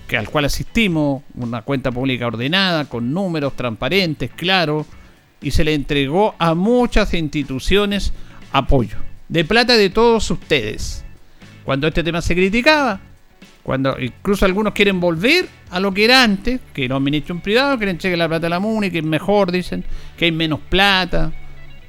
que 0.07 0.17
al 0.17 0.29
cual 0.29 0.45
asistimos, 0.45 1.23
una 1.35 1.61
cuenta 1.61 1.91
pública 1.91 2.27
ordenada, 2.27 2.85
con 2.85 3.13
números 3.13 3.55
transparentes, 3.55 4.31
claros, 4.31 4.87
y 5.41 5.51
se 5.51 5.63
le 5.63 5.73
entregó 5.73 6.35
a 6.39 6.55
muchas 6.55 7.13
instituciones 7.13 8.13
apoyo, 8.51 8.97
de 9.27 9.43
plata 9.43 9.75
de 9.75 9.89
todos 9.89 10.29
ustedes. 10.31 11.03
Cuando 11.65 11.87
este 11.87 12.03
tema 12.03 12.21
se 12.21 12.33
criticaba, 12.33 12.99
cuando 13.63 13.99
incluso 13.99 14.45
algunos 14.45 14.73
quieren 14.73 14.99
volver 14.99 15.47
a 15.69 15.79
lo 15.79 15.93
que 15.93 16.05
era 16.05 16.23
antes, 16.23 16.59
que 16.73 16.87
los 16.87 17.01
ministros 17.01 17.37
en 17.37 17.41
privado 17.41 17.77
quieren 17.77 17.97
cheque 17.97 18.17
la 18.17 18.27
plata 18.27 18.47
a 18.47 18.49
la 18.49 18.59
MUNI, 18.59 18.89
que 18.89 18.99
es 18.99 19.03
mejor, 19.03 19.51
dicen, 19.51 19.83
que 20.17 20.25
hay 20.25 20.31
menos 20.31 20.59
plata. 20.59 21.31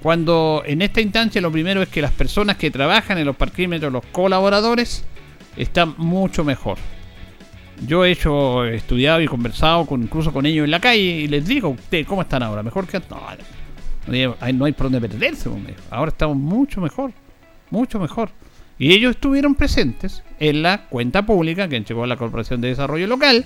Cuando 0.02 0.64
en 0.66 0.82
esta 0.82 1.00
instancia 1.00 1.40
lo 1.40 1.52
primero 1.52 1.80
es 1.80 1.88
que 1.88 2.02
las 2.02 2.10
personas 2.10 2.56
que 2.56 2.72
trabajan 2.72 3.18
en 3.18 3.26
los 3.26 3.36
parquímetros, 3.36 3.92
los 3.92 4.04
colaboradores, 4.06 5.04
están 5.56 5.94
mucho 5.96 6.42
mejor. 6.42 6.76
Yo 7.86 8.04
he 8.04 8.10
hecho, 8.10 8.64
he 8.64 8.76
estudiado 8.76 9.20
y 9.20 9.26
conversado 9.26 9.86
con, 9.86 10.02
incluso 10.02 10.32
con 10.32 10.44
ellos 10.44 10.64
en 10.64 10.72
la 10.72 10.80
calle 10.80 11.02
y 11.02 11.28
les 11.28 11.46
digo, 11.46 11.68
¿ustedes 11.68 12.06
cómo 12.06 12.22
están 12.22 12.42
ahora? 12.42 12.64
¿Mejor 12.64 12.86
que? 12.86 13.00
No, 13.10 13.20
no, 14.08 14.36
hay, 14.40 14.52
no 14.52 14.64
hay 14.64 14.72
por 14.72 14.90
dónde 14.90 15.08
perderse. 15.08 15.48
Ahora 15.90 16.10
estamos 16.10 16.36
mucho 16.36 16.80
mejor, 16.80 17.12
mucho 17.70 18.00
mejor. 18.00 18.30
Y 18.78 18.92
ellos 18.92 19.12
estuvieron 19.12 19.54
presentes 19.54 20.24
en 20.40 20.62
la 20.62 20.86
cuenta 20.88 21.24
pública 21.24 21.68
que 21.68 21.76
entregó 21.76 22.06
la 22.06 22.16
Corporación 22.16 22.60
de 22.60 22.68
Desarrollo 22.68 23.06
Local. 23.06 23.44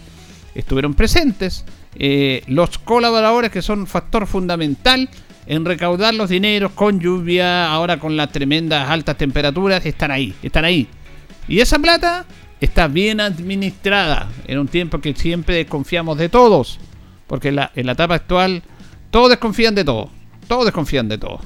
Estuvieron 0.55 0.95
presentes 0.95 1.67
eh, 1.97 2.43
los 2.47 2.79
colaboradores 2.79 3.51
que 3.51 3.61
son 3.61 3.87
factor 3.87 4.27
fundamental 4.27 5.11
en 5.47 5.65
recaudar 5.65 6.15
los 6.15 6.31
dineros 6.31 6.73
con 6.73 7.01
lluvia, 7.01 7.71
ahora 7.71 7.99
con 7.99 8.17
las 8.17 8.33
tremendas 8.33 8.89
altas 8.89 9.17
temperaturas, 9.17 9.85
están 9.87 10.11
ahí, 10.11 10.35
están 10.43 10.65
ahí. 10.65 10.89
Y 11.49 11.61
esa 11.61 11.79
plata 11.79 12.27
está 12.61 12.89
bien 12.89 13.21
administrada 13.21 14.29
en 14.47 14.59
un 14.59 14.69
tiempo 14.69 15.01
que 15.01 15.15
siempre 15.15 15.57
desconfiamos 15.57 16.19
de 16.19 16.29
todos, 16.29 16.79
porque 17.27 17.49
en 17.49 17.57
la, 17.57 17.71
etapa 17.75 18.15
actual 18.15 18.63
todos 19.11 19.31
desconfían 19.31 19.75
de 19.75 19.85
todo, 19.85 20.11
todos 20.49 20.65
desconfían 20.65 21.09
de 21.09 21.19
todo. 21.19 21.41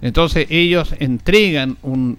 Entonces 0.00 0.46
ellos 0.50 0.94
entregan 0.98 1.76
un, 1.82 2.18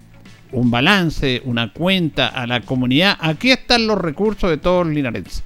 un 0.51 0.71
balance, 0.71 1.41
una 1.45 1.71
cuenta 1.71 2.27
a 2.27 2.47
la 2.47 2.61
comunidad. 2.61 3.17
Aquí 3.19 3.51
están 3.51 3.87
los 3.87 3.97
recursos 3.97 4.49
de 4.49 4.57
todos 4.57 4.85
los 4.85 4.95
linarenses. 4.95 5.43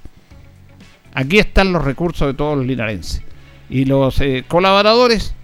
Aquí 1.12 1.38
están 1.38 1.72
los 1.72 1.84
recursos 1.84 2.26
de 2.26 2.34
todos 2.34 2.56
los 2.56 2.66
linarenses. 2.66 3.22
Y 3.70 3.84
los 3.84 4.20
eh, 4.20 4.44
colaboradores, 4.48 5.34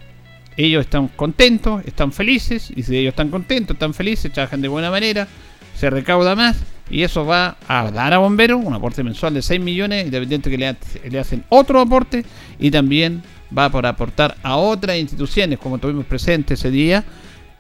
ellos 0.57 0.85
están 0.85 1.09
contentos, 1.09 1.83
están 1.87 2.13
felices, 2.13 2.73
y 2.75 2.83
si 2.83 2.97
ellos 2.97 3.13
están 3.13 3.31
contentos, 3.31 3.75
están 3.75 3.95
felices, 3.95 4.33
trabajan 4.33 4.61
de 4.61 4.69
buena 4.69 4.91
manera, 4.91 5.29
se 5.75 5.91
recauda 5.91 6.35
más 6.35 6.63
y 6.91 7.03
eso 7.03 7.25
va 7.25 7.57
a 7.69 7.91
dar 7.91 8.13
a 8.13 8.19
bomberos 8.19 8.63
un 8.63 8.75
aporte 8.75 9.03
mensual 9.03 9.33
de 9.33 9.43
6 9.43 9.61
millones, 9.61 10.05
independiente 10.05 10.51
que 10.51 10.59
le, 10.59 11.19
hacen 11.19 11.45
otro 11.49 11.81
aporte 11.81 12.25
y 12.59 12.71
también 12.71 13.23
va 13.57 13.71
por 13.71 13.87
aportar 13.87 14.37
a 14.43 14.57
otras 14.57 14.99
instituciones 14.99 15.59
como 15.59 15.79
tuvimos 15.79 16.05
presente 16.05 16.55
ese 16.55 16.71
día 16.71 17.05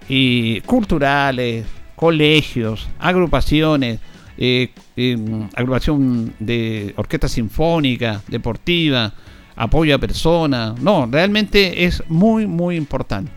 y 0.08 0.60
culturales, 0.62 1.64
colegios, 1.94 2.88
agrupaciones, 2.98 4.00
eh, 4.36 4.70
eh, 4.96 5.16
agrupación 5.54 6.34
de 6.40 6.92
orquesta 6.96 7.28
sinfónica, 7.28 8.22
deportiva, 8.26 9.12
apoyo 9.60 9.94
a 9.94 9.98
personas. 9.98 10.80
No, 10.80 11.06
realmente 11.10 11.84
es 11.84 12.02
muy, 12.08 12.46
muy 12.46 12.76
importante. 12.76 13.30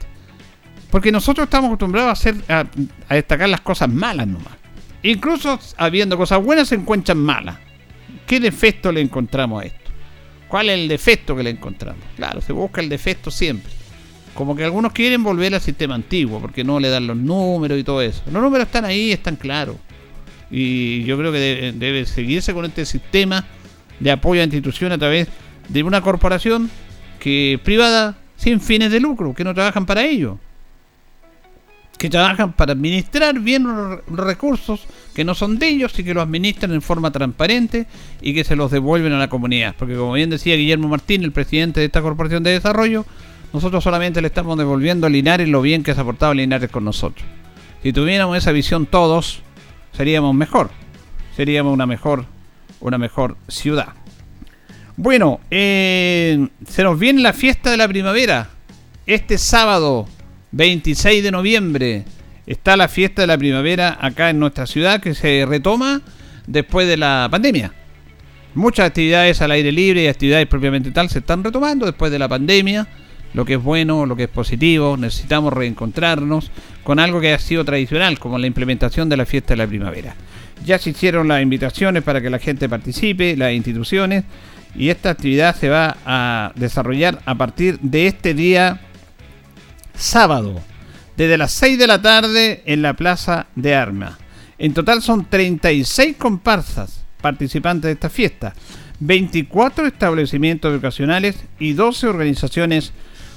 Porque 0.89 1.11
nosotros 1.11 1.45
estamos 1.45 1.67
acostumbrados 1.67 2.09
a, 2.09 2.11
hacer, 2.13 2.35
a 2.47 3.15
destacar 3.15 3.49
las 3.49 3.61
cosas 3.61 3.89
malas 3.89 4.27
nomás. 4.27 4.53
Incluso 5.03 5.59
habiendo 5.77 6.17
cosas 6.17 6.41
buenas 6.41 6.69
se 6.69 6.75
encuentran 6.75 7.17
malas. 7.17 7.57
¿Qué 8.25 8.39
defecto 8.39 8.91
le 8.91 9.01
encontramos 9.01 9.61
a 9.61 9.65
esto? 9.65 9.91
¿Cuál 10.47 10.69
es 10.69 10.79
el 10.79 10.87
defecto 10.87 11.35
que 11.35 11.43
le 11.43 11.49
encontramos? 11.49 12.01
Claro, 12.15 12.39
se 12.39 12.53
busca 12.53 12.79
el 12.79 12.87
defecto 12.87 13.29
siempre. 13.29 13.71
Como 14.33 14.55
que 14.55 14.63
algunos 14.63 14.93
quieren 14.93 15.23
volver 15.23 15.53
al 15.53 15.61
sistema 15.61 15.95
antiguo 15.95 16.39
porque 16.39 16.63
no 16.63 16.79
le 16.79 16.89
dan 16.89 17.05
los 17.05 17.17
números 17.17 17.77
y 17.77 17.83
todo 17.83 18.01
eso. 18.01 18.23
Los 18.31 18.41
números 18.41 18.67
están 18.67 18.85
ahí, 18.85 19.11
están 19.11 19.35
claros. 19.35 19.75
Y 20.49 21.03
yo 21.03 21.17
creo 21.17 21.33
que 21.33 21.73
debe, 21.75 22.05
seguirse 22.05 22.53
con 22.53 22.63
este 22.63 22.85
sistema 22.85 23.45
de 23.99 24.11
apoyo 24.11 24.41
a 24.41 24.45
instituciones 24.45 24.95
a 24.95 24.99
través 24.99 25.27
de 25.69 25.83
una 25.83 26.01
corporación 26.01 26.69
que 27.19 27.59
privada 27.63 28.17
sin 28.37 28.59
fines 28.59 28.91
de 28.91 28.99
lucro, 28.99 29.33
que 29.33 29.43
no 29.43 29.53
trabajan 29.53 29.85
para 29.85 30.03
ello 30.03 30.37
que 32.03 32.09
trabajan 32.09 32.51
para 32.51 32.73
administrar 32.73 33.39
bien 33.39 33.63
los 33.63 34.01
recursos 34.09 34.81
que 35.15 35.23
no 35.23 35.33
son 35.35 35.57
de 35.57 35.69
ellos 35.69 35.97
y 35.97 36.03
que 36.03 36.13
los 36.13 36.23
administran 36.23 36.73
en 36.73 36.81
forma 36.81 37.11
transparente 37.11 37.87
y 38.21 38.33
que 38.33 38.43
se 38.43 38.57
los 38.57 38.71
devuelven 38.71 39.13
a 39.13 39.19
la 39.19 39.29
comunidad. 39.29 39.73
Porque 39.79 39.95
como 39.95 40.11
bien 40.11 40.29
decía 40.29 40.57
Guillermo 40.57 40.89
Martín, 40.89 41.23
el 41.23 41.31
presidente 41.31 41.79
de 41.79 41.85
esta 41.85 42.01
corporación 42.01 42.43
de 42.43 42.51
desarrollo, 42.51 43.05
nosotros 43.53 43.85
solamente 43.85 44.19
le 44.19 44.27
estamos 44.27 44.57
devolviendo 44.57 45.07
a 45.07 45.09
Linares 45.09 45.47
lo 45.47 45.61
bien 45.61 45.81
que 45.81 45.91
ha 45.91 45.93
aportado 45.93 46.33
Linares 46.33 46.69
con 46.69 46.83
nosotros. 46.83 47.25
Si 47.83 47.93
tuviéramos 47.93 48.37
esa 48.37 48.51
visión 48.51 48.85
todos, 48.85 49.41
seríamos 49.95 50.35
mejor. 50.35 50.71
Seríamos 51.37 51.73
una 51.73 51.85
mejor, 51.85 52.25
una 52.81 52.97
mejor 52.97 53.37
ciudad. 53.47 53.93
Bueno, 54.95 55.39
eh, 55.49 56.47
se 56.67 56.83
nos 56.83 56.99
viene 56.99 57.21
la 57.21 57.33
fiesta 57.33 57.71
de 57.71 57.77
la 57.77 57.87
primavera. 57.87 58.49
Este 59.07 59.39
sábado 59.39 60.07
26 60.51 61.23
de 61.23 61.31
noviembre 61.31 62.05
está 62.45 62.77
la 62.77 62.87
fiesta 62.87 63.23
de 63.23 63.27
la 63.27 63.37
primavera 63.37 63.97
acá 63.99 64.29
en 64.29 64.37
nuestra 64.37 64.67
ciudad 64.67 65.01
que 65.01 65.15
se 65.15 65.47
retoma 65.47 66.01
después 66.45 66.87
de 66.87 66.97
la 66.97 67.27
pandemia. 67.31 67.73
Muchas 68.53 68.85
actividades 68.85 69.41
al 69.41 69.49
aire 69.49 69.71
libre 69.71 70.03
y 70.03 70.07
actividades 70.07 70.45
propiamente 70.45 70.91
tal 70.91 71.09
se 71.09 71.19
están 71.19 71.43
retomando 71.43 71.87
después 71.87 72.11
de 72.11 72.19
la 72.19 72.29
pandemia. 72.29 72.87
Lo 73.33 73.45
que 73.45 73.55
es 73.55 73.63
bueno, 73.63 74.05
lo 74.05 74.15
que 74.15 74.23
es 74.23 74.29
positivo, 74.29 74.95
necesitamos 74.95 75.53
reencontrarnos 75.53 76.51
con 76.83 76.99
algo 76.99 77.19
que 77.19 77.33
ha 77.33 77.39
sido 77.39 77.65
tradicional, 77.65 78.19
como 78.19 78.37
la 78.37 78.45
implementación 78.45 79.09
de 79.09 79.17
la 79.17 79.25
fiesta 79.25 79.53
de 79.55 79.57
la 79.57 79.67
primavera. 79.67 80.15
Ya 80.63 80.77
se 80.77 80.91
hicieron 80.91 81.27
las 81.27 81.41
invitaciones 81.41 82.03
para 82.03 82.21
que 82.21 82.29
la 82.29 82.37
gente 82.37 82.69
participe, 82.69 83.35
las 83.35 83.53
instituciones, 83.53 84.23
y 84.75 84.89
esta 84.89 85.11
actividad 85.11 85.55
se 85.55 85.69
va 85.69 85.97
a 86.05 86.51
desarrollar 86.55 87.21
a 87.25 87.35
partir 87.35 87.79
de 87.79 88.07
este 88.07 88.33
día 88.33 88.81
sábado, 89.95 90.61
desde 91.15 91.37
las 91.37 91.51
6 91.51 91.77
de 91.77 91.87
la 91.87 92.01
tarde 92.01 92.63
en 92.65 92.81
la 92.81 92.93
Plaza 92.93 93.47
de 93.55 93.75
Armas. 93.75 94.17
En 94.57 94.73
total 94.73 95.01
son 95.01 95.25
36 95.29 96.17
comparsas 96.17 97.03
participantes 97.21 97.89
de 97.89 97.93
esta 97.93 98.09
fiesta. 98.09 98.53
24 98.99 99.87
establecimientos 99.87 100.71
educacionales 100.71 101.43
y 101.59 101.73
12 101.73 102.07
organizaciones 102.07 102.93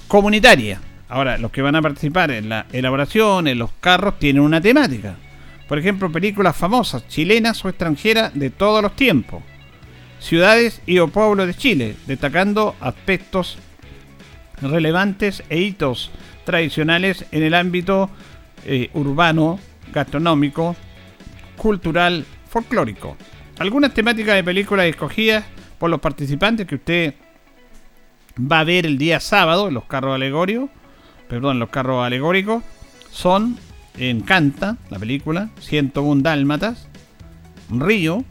comunitarias. 0.09 0.81
Ahora, 1.09 1.39
los 1.39 1.51
que 1.51 1.63
van 1.63 1.77
a 1.77 1.83
participar 1.83 2.31
en 2.31 2.49
la 2.49 2.67
elaboración, 2.73 3.47
en 3.47 3.59
los 3.59 3.71
carros, 3.81 4.19
tienen 4.19 4.43
una 4.43 4.61
temática. 4.61 5.17
Por 5.69 5.79
ejemplo, 5.79 6.11
películas 6.11 6.57
famosas, 6.57 7.07
chilenas 7.09 7.65
o 7.65 7.69
extranjeras 7.69 8.35
de 8.35 8.51
todos 8.51 8.83
los 8.83 8.95
tiempos. 8.95 9.43
Ciudades 10.19 10.81
y 10.87 10.99
o 10.99 11.09
pueblos 11.09 11.47
de 11.47 11.55
Chile, 11.55 11.97
destacando 12.07 12.75
aspectos 12.81 13.59
relevantes 14.61 15.43
e 15.49 15.61
hitos 15.61 16.11
tradicionales 16.45 17.27
en 17.33 17.43
el 17.43 17.55
ámbito 17.55 18.11
eh, 18.65 18.91
urbano, 18.95 19.59
gastronómico, 19.93 20.75
cultural, 21.57 22.25
folclórico. 22.49 23.17
Algunas 23.59 23.95
temáticas 23.95 24.35
de 24.35 24.45
películas 24.45 24.87
escogidas 24.87 25.45
por 25.79 25.91
los 25.91 26.01
participantes 26.01 26.67
que 26.67 26.77
usted 26.77 27.15
va 28.41 28.61
a 28.61 28.65
ver 28.65 28.87
el 28.87 28.99
día 28.99 29.21
sábado, 29.21 29.71
los 29.71 29.85
carros 29.85 30.15
alegóricos, 30.15 30.71
perdón, 31.29 31.59
los 31.59 31.71
carros 31.71 32.05
alegóricos, 32.05 32.63
son 33.11 33.59
Encanta, 33.99 34.77
la 34.91 34.99
película, 34.99 35.49
101 35.61 36.23
Dálmatas, 36.23 36.87
Río, 37.71 38.25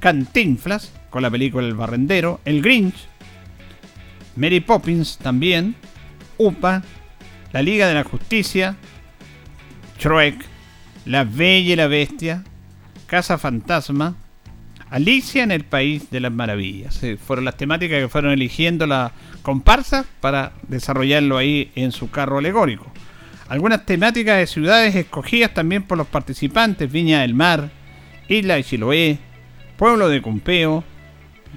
Cantinflas, 0.00 0.92
con 1.12 1.22
la 1.22 1.30
película 1.30 1.66
El 1.66 1.74
Barrendero, 1.74 2.40
El 2.44 2.62
Grinch, 2.62 3.06
Mary 4.34 4.60
Poppins 4.60 5.18
también, 5.18 5.76
UPA, 6.38 6.82
La 7.52 7.62
Liga 7.62 7.86
de 7.86 7.94
la 7.94 8.02
Justicia, 8.02 8.76
Shrek, 10.00 10.42
La 11.04 11.24
Bella 11.24 11.74
y 11.74 11.76
la 11.76 11.86
Bestia, 11.86 12.42
Casa 13.06 13.36
Fantasma, 13.36 14.16
Alicia 14.88 15.42
en 15.42 15.50
el 15.50 15.64
País 15.64 16.10
de 16.10 16.20
las 16.20 16.32
Maravillas. 16.32 17.00
fueron 17.24 17.44
las 17.44 17.58
temáticas 17.58 18.00
que 18.00 18.08
fueron 18.08 18.32
eligiendo 18.32 18.86
la 18.86 19.12
comparsa 19.42 20.06
para 20.20 20.52
desarrollarlo 20.68 21.36
ahí 21.36 21.70
en 21.74 21.92
su 21.92 22.10
carro 22.10 22.38
alegórico. 22.38 22.90
Algunas 23.48 23.84
temáticas 23.84 24.38
de 24.38 24.46
ciudades 24.46 24.94
escogidas 24.94 25.52
también 25.52 25.82
por 25.82 25.98
los 25.98 26.06
participantes, 26.06 26.90
Viña 26.90 27.20
del 27.20 27.34
Mar, 27.34 27.70
Isla 28.28 28.54
de 28.54 28.64
Chiloé, 28.64 29.18
Pueblo 29.76 30.08
de 30.08 30.22
Cumpeo, 30.22 30.84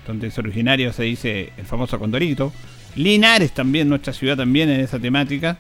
donde 0.05 0.27
es 0.27 0.37
originario 0.37 0.93
se 0.93 1.03
dice 1.03 1.51
el 1.57 1.65
famoso 1.65 1.99
Condorito, 1.99 2.53
Linares 2.95 3.51
también, 3.51 3.89
nuestra 3.89 4.13
ciudad 4.13 4.37
también 4.37 4.69
en 4.69 4.79
esa 4.79 4.99
temática, 4.99 5.57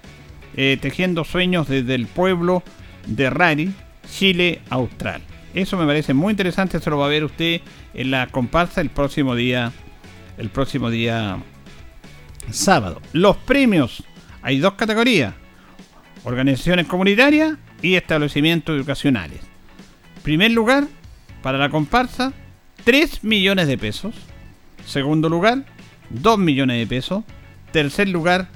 eh, 0.55 0.77
Tejiendo 0.79 1.23
Sueños 1.23 1.67
desde 1.67 1.95
el 1.95 2.07
pueblo 2.07 2.63
de 3.07 3.29
Rari, 3.29 3.73
Chile 4.09 4.61
Austral. 4.69 5.21
Eso 5.53 5.77
me 5.77 5.85
parece 5.85 6.13
muy 6.13 6.31
interesante, 6.31 6.77
eso 6.77 6.89
lo 6.89 6.97
va 6.97 7.05
a 7.05 7.09
ver 7.09 7.23
usted 7.23 7.61
en 7.93 8.11
la 8.11 8.27
comparsa 8.27 8.81
el 8.81 8.89
próximo 8.89 9.35
día, 9.35 9.71
el 10.37 10.49
próximo 10.49 10.89
día 10.89 11.37
sábado. 12.51 13.01
Los 13.13 13.37
premios, 13.37 14.03
hay 14.41 14.59
dos 14.59 14.73
categorías, 14.73 15.33
organizaciones 16.23 16.87
comunitarias 16.87 17.57
y 17.81 17.95
establecimientos 17.95 18.75
educacionales. 18.75 19.39
Primer 20.23 20.51
lugar, 20.51 20.85
para 21.41 21.57
la 21.57 21.69
comparsa, 21.69 22.33
3 22.83 23.23
millones 23.23 23.67
de 23.67 23.77
pesos. 23.77 24.15
Segundo 24.85 25.29
lugar, 25.29 25.65
2 26.09 26.37
millones 26.37 26.77
de 26.77 26.87
pesos. 26.87 27.23
Tercer 27.71 28.07
lugar, 28.09 28.47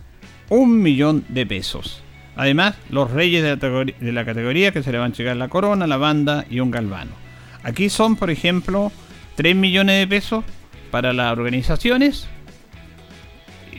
1 0.49 0.65
millón 0.67 1.25
de 1.29 1.45
pesos. 1.45 2.01
Además, 2.35 2.75
los 2.89 3.11
reyes 3.11 3.43
de 3.43 4.13
la, 4.13 4.25
categoría 4.25 4.71
que 4.71 4.81
se 4.81 4.91
le 4.93 4.97
van 4.97 5.11
a 5.11 5.15
llegar 5.15 5.35
la 5.35 5.49
corona, 5.49 5.87
la 5.87 5.97
banda 5.97 6.45
y 6.49 6.61
un 6.61 6.71
galvano. 6.71 7.11
Aquí 7.63 7.89
son, 7.89 8.15
por 8.15 8.29
ejemplo, 8.29 8.93
3 9.35 9.55
millones 9.55 9.99
de 9.99 10.07
pesos 10.07 10.45
para 10.89 11.11
las 11.11 11.33
organizaciones, 11.33 12.27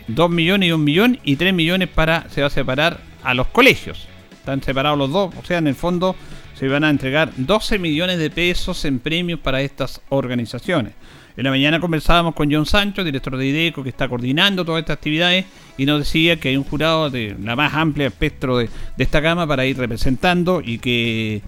2 0.09 0.31
millones 0.31 0.69
y 0.69 0.73
1 0.73 0.85
millón 0.85 1.19
y 1.25 1.37
3 1.37 1.55
millones 1.55 1.89
para 1.89 2.29
se 2.29 2.43
va 2.43 2.49
a 2.49 2.51
separar 2.51 3.01
a 3.23 3.33
los 3.33 3.47
colegios. 3.47 4.07
Están 4.33 4.63
separados 4.63 4.99
los 4.99 5.11
dos, 5.11 5.35
o 5.35 5.45
sea, 5.45 5.59
en 5.59 5.67
el 5.67 5.75
fondo 5.75 6.15
se 6.55 6.69
van 6.69 6.85
a 6.85 6.91
entregar 6.91 7.33
12 7.37 7.79
millones 7.79 8.19
de 8.19 8.29
pesos 8.29 8.85
en 8.85 8.99
premios 8.99 9.41
para 9.41 9.63
estas 9.63 10.03
organizaciones. 10.11 10.93
En 11.41 11.45
la 11.45 11.53
mañana 11.53 11.81
conversábamos 11.81 12.35
con 12.35 12.53
John 12.53 12.67
Sancho, 12.67 13.03
director 13.03 13.35
de 13.35 13.47
IDECO, 13.47 13.83
que 13.83 13.89
está 13.89 14.11
coordinando 14.11 14.63
todas 14.63 14.81
estas 14.81 14.99
actividades, 14.99 15.47
y 15.79 15.87
nos 15.87 16.01
decía 16.01 16.39
que 16.39 16.51
hay 16.51 16.59
un 16.59 16.65
jurado 16.65 17.09
de 17.09 17.35
la 17.43 17.57
más 17.57 17.73
amplia 17.73 18.09
espectro 18.09 18.59
de, 18.59 18.69
esta 18.99 19.21
gama 19.21 19.47
para 19.47 19.65
ir 19.65 19.79
representando 19.79 20.61
y 20.63 20.77
que, 20.77 21.41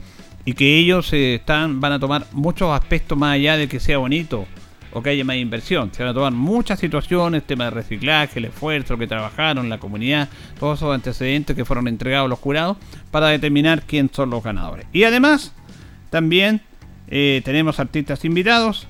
y 0.47 0.55
que 0.55 0.79
ellos 0.79 1.13
eh, 1.13 1.35
están, 1.35 1.83
van 1.83 1.93
a 1.93 2.01
tomar 2.01 2.25
muchos 2.33 2.71
aspectos 2.71 3.19
más 3.19 3.35
allá 3.35 3.59
de 3.59 3.69
que 3.69 3.81
sea 3.81 3.99
bonito 3.99 4.47
o 4.95 5.03
que 5.03 5.11
haya 5.11 5.27
más 5.27 5.37
inversión. 5.37 5.91
Se 5.93 6.03
van 6.03 6.13
a 6.13 6.15
tomar 6.15 6.33
muchas 6.33 6.81
situaciones, 6.81 7.43
tema 7.43 7.65
de 7.65 7.73
reciclaje, 7.73 8.39
el 8.39 8.47
esfuerzo 8.47 8.97
que 8.97 9.07
trabajaron, 9.07 9.69
la 9.69 9.77
comunidad, 9.77 10.31
todos 10.59 10.79
esos 10.79 10.95
antecedentes 10.95 11.55
que 11.55 11.67
fueron 11.67 11.87
entregados 11.87 12.25
a 12.25 12.29
los 12.31 12.39
jurados 12.39 12.79
para 13.11 13.29
determinar 13.29 13.83
quién 13.83 14.09
son 14.11 14.31
los 14.31 14.43
ganadores. 14.43 14.87
Y 14.91 15.05
además, 15.05 15.53
también 16.09 16.63
eh, 17.09 17.43
tenemos 17.45 17.79
artistas 17.79 18.25
invitados. 18.25 18.89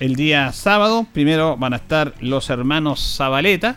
El 0.00 0.16
día 0.16 0.50
sábado, 0.52 1.06
primero 1.12 1.58
van 1.58 1.74
a 1.74 1.76
estar 1.76 2.14
los 2.20 2.48
hermanos 2.48 3.16
Zabaleta, 3.18 3.76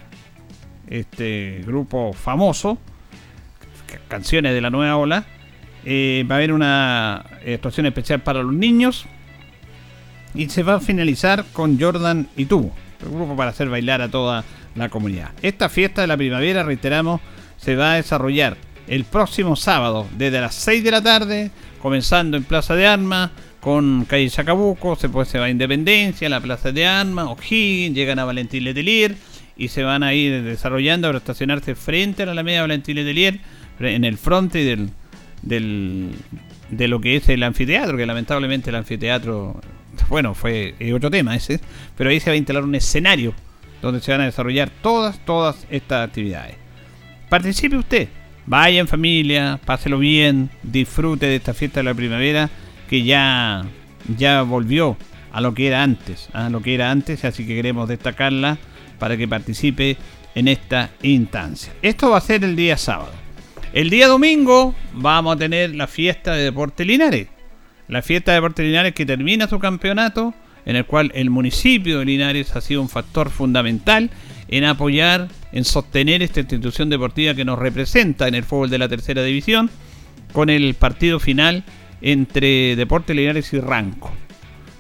este 0.88 1.62
grupo 1.67 2.13
famoso, 2.13 2.77
canciones 4.07 4.53
de 4.53 4.62
la 4.62 4.69
nueva 4.69 4.95
ola. 4.95 5.25
Eh, 5.83 6.25
va 6.31 6.36
a 6.36 6.38
haber 6.38 6.53
una 6.53 7.25
actuación 7.53 7.88
especial 7.88 8.21
para 8.21 8.41
los 8.41 8.53
niños, 8.53 9.05
y 10.33 10.47
se 10.47 10.63
va 10.63 10.75
a 10.75 10.79
finalizar 10.79 11.43
con 11.51 11.77
Jordan 11.77 12.29
y 12.38 12.45
tú, 12.45 12.71
el 13.01 13.09
grupo 13.09 13.36
para 13.36 13.51
hacer 13.51 13.69
bailar 13.69 14.01
a 14.01 14.09
toda 14.09 14.45
la 14.75 14.88
comunidad. 14.88 15.31
Esta 15.41 15.67
fiesta 15.67 16.01
de 16.01 16.07
la 16.07 16.15
primavera, 16.15 16.63
reiteramos, 16.63 17.19
se 17.57 17.75
va 17.75 17.93
a 17.93 17.95
desarrollar 17.95 18.55
el 18.88 19.03
próximo 19.03 19.57
sábado 19.57 20.07
desde 20.17 20.41
las 20.41 20.55
6 20.55 20.83
de 20.86 20.91
la 20.91 21.01
tarde, 21.01 21.51
comenzando 21.81 22.38
en 22.38 22.43
Plaza 22.43 22.75
de 22.75 22.88
Armas, 22.88 23.31
con 23.63 24.04
calle 24.04 24.30
Chacabuco, 24.30 24.97
se, 24.97 25.08
puede, 25.08 25.26
se 25.26 25.39
va 25.39 25.45
a 25.45 25.49
Independencia, 25.49 26.28
la 26.28 26.41
Plaza 26.41 26.73
de 26.73 26.86
Armas, 26.86 27.28
O'Higgins, 27.28 27.95
llegan 27.95 28.19
a 28.19 28.26
Valentín 28.26 28.65
Letelier 28.65 29.15
y 29.56 29.69
se 29.69 29.84
van 29.84 30.04
a 30.04 30.13
ir 30.13 30.43
desarrollando 30.43 31.08
para 31.08 31.19
estacionarse 31.19 31.73
frente 31.73 32.23
a 32.23 32.26
la 32.26 32.34
Alameda 32.34 32.60
Valentín 32.60 32.97
Letelier, 32.97 33.39
en 33.80 34.04
el 34.04 34.17
fronte 34.17 34.65
del, 34.65 34.89
del, 35.43 36.10
de 36.71 36.88
lo 36.89 36.99
que 36.99 37.15
es 37.15 37.30
el 37.30 37.41
anfiteatro, 37.41 37.95
que 37.95 38.06
lamentablemente 38.06 38.69
el 38.69 38.76
anfiteatro 38.76 39.62
bueno, 40.10 40.36
fue 40.36 40.76
otro 40.93 41.10
tema 41.10 41.34
ese, 41.34 41.62
pero 41.97 42.10
ahí 42.10 42.19
se 42.19 42.32
va 42.32 42.34
a 42.34 42.38
instalar 42.38 42.65
un 42.65 42.76
escenario 42.76 43.34
donde 43.82 44.02
se 44.02 44.12
van 44.12 44.21
a 44.21 44.26
desarrollar 44.26 44.71
todas, 44.82 45.23
todas 45.23 45.65
estas 45.69 46.06
actividades. 46.06 46.56
Participe 47.30 47.78
usted, 47.78 48.10
vaya 48.45 48.82
en 48.82 48.89
familia, 48.89 49.58
páselo 49.63 49.99
bien, 49.99 50.49
disfrute 50.63 51.28
de 51.28 51.38
esta 51.38 51.54
fiesta 51.54 51.80
de 51.80 51.86
la 51.86 51.93
primavera 51.93 52.49
que 52.89 53.04
ya, 53.04 53.65
ya 54.17 54.41
volvió 54.41 54.98
a 55.32 55.41
lo 55.41 55.54
que 55.54 55.67
era 55.67 55.84
antes, 55.84 56.30
a 56.34 56.50
lo 56.50 56.62
que 56.62 56.76
era 56.76 56.91
antes, 56.91 57.26
así 57.26 57.46
que 57.46 57.56
queremos 57.56 57.89
destacarla 57.89 58.58
para 59.00 59.17
que 59.17 59.28
participe 59.28 59.98
en 60.36 60.48
esta 60.48 60.91
instancia. 61.02 61.74
Esto 61.82 62.12
va 62.12 62.17
a 62.17 62.22
ser 62.22 62.43
el 62.43 62.56
día 62.56 62.78
sábado. 62.78 63.12
El 63.74 63.89
día 63.89 64.08
domingo 64.08 64.76
vamos 64.93 65.36
a 65.36 65.39
tener 65.39 65.74
la 65.76 65.88
fiesta 65.88 66.34
de 66.34 66.43
Deporte 66.43 66.86
Linares 66.86 67.28
la 67.88 68.02
fiesta 68.02 68.32
de 68.32 68.38
Deportes 68.38 68.65
Linares 68.65 68.93
que 68.93 69.06
termina 69.06 69.48
su 69.48 69.60
campeonato, 69.60 70.34
en 70.65 70.76
el 70.76 70.86
cual 70.86 71.12
el 71.15 71.30
municipio 71.30 72.00
de 72.00 72.06
Linares 72.06 72.56
ha 72.56 72.62
sido 72.62 72.82
un 72.82 72.89
factor 72.89 73.30
fundamental 73.30 74.10
en 74.48 74.63
apoyar, 74.63 75.30
en 75.52 75.65
sostener 75.65 76.22
esta 76.22 76.39
institución 76.39 76.89
deportiva 76.89 77.34
que 77.34 77.46
nos 77.46 77.60
representa 77.60 78.28
en 78.28 78.36
el 78.36 78.43
fútbol 78.43 78.69
de 78.69 78.78
la 78.78 78.89
tercera 78.89 79.24
división, 79.24 79.69
con 80.32 80.50
el 80.50 80.74
partido 80.74 81.19
final 81.19 81.63
entre 82.04 82.76
Deportes 82.76 83.16
Linares 83.16 83.52
y 83.54 83.60
Ranco. 83.60 84.12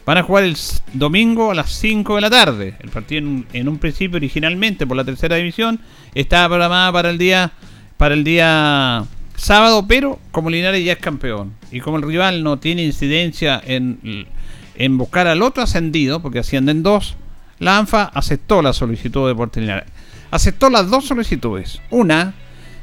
Van 0.05 0.17
a 0.17 0.23
jugar 0.23 0.43
el 0.43 0.57
domingo 0.93 1.51
a 1.51 1.55
las 1.55 1.71
5 1.71 2.15
de 2.15 2.21
la 2.21 2.29
tarde. 2.29 2.75
El 2.81 2.89
partido 2.89 3.25
en, 3.53 3.67
un 3.67 3.77
principio 3.77 4.17
originalmente 4.17 4.85
por 4.85 4.97
la 4.97 5.05
tercera 5.05 5.37
división 5.37 5.79
estaba 6.13 6.49
programada 6.49 6.91
para 6.91 7.09
el 7.09 7.17
día 7.17 7.53
para 7.97 8.13
el 8.15 8.25
día 8.25 9.05
sábado, 9.37 9.85
pero 9.87 10.19
como 10.31 10.49
Linares 10.49 10.83
ya 10.83 10.93
es 10.93 10.99
campeón 10.99 11.53
y 11.71 11.79
como 11.79 11.97
el 11.97 12.03
rival 12.03 12.43
no 12.43 12.59
tiene 12.59 12.83
incidencia 12.83 13.61
en, 13.65 14.27
en 14.75 14.97
buscar 14.97 15.27
al 15.27 15.41
otro 15.41 15.63
ascendido, 15.63 16.21
porque 16.21 16.39
ascienden 16.39 16.83
dos, 16.83 17.15
la 17.59 17.77
ANFA 17.77 18.03
aceptó 18.13 18.61
la 18.61 18.73
solicitud 18.73 19.21
de 19.21 19.27
Deportes 19.29 19.61
Linares. 19.61 19.89
Aceptó 20.31 20.69
las 20.69 20.89
dos 20.89 21.05
solicitudes. 21.05 21.79
Una, 21.91 22.33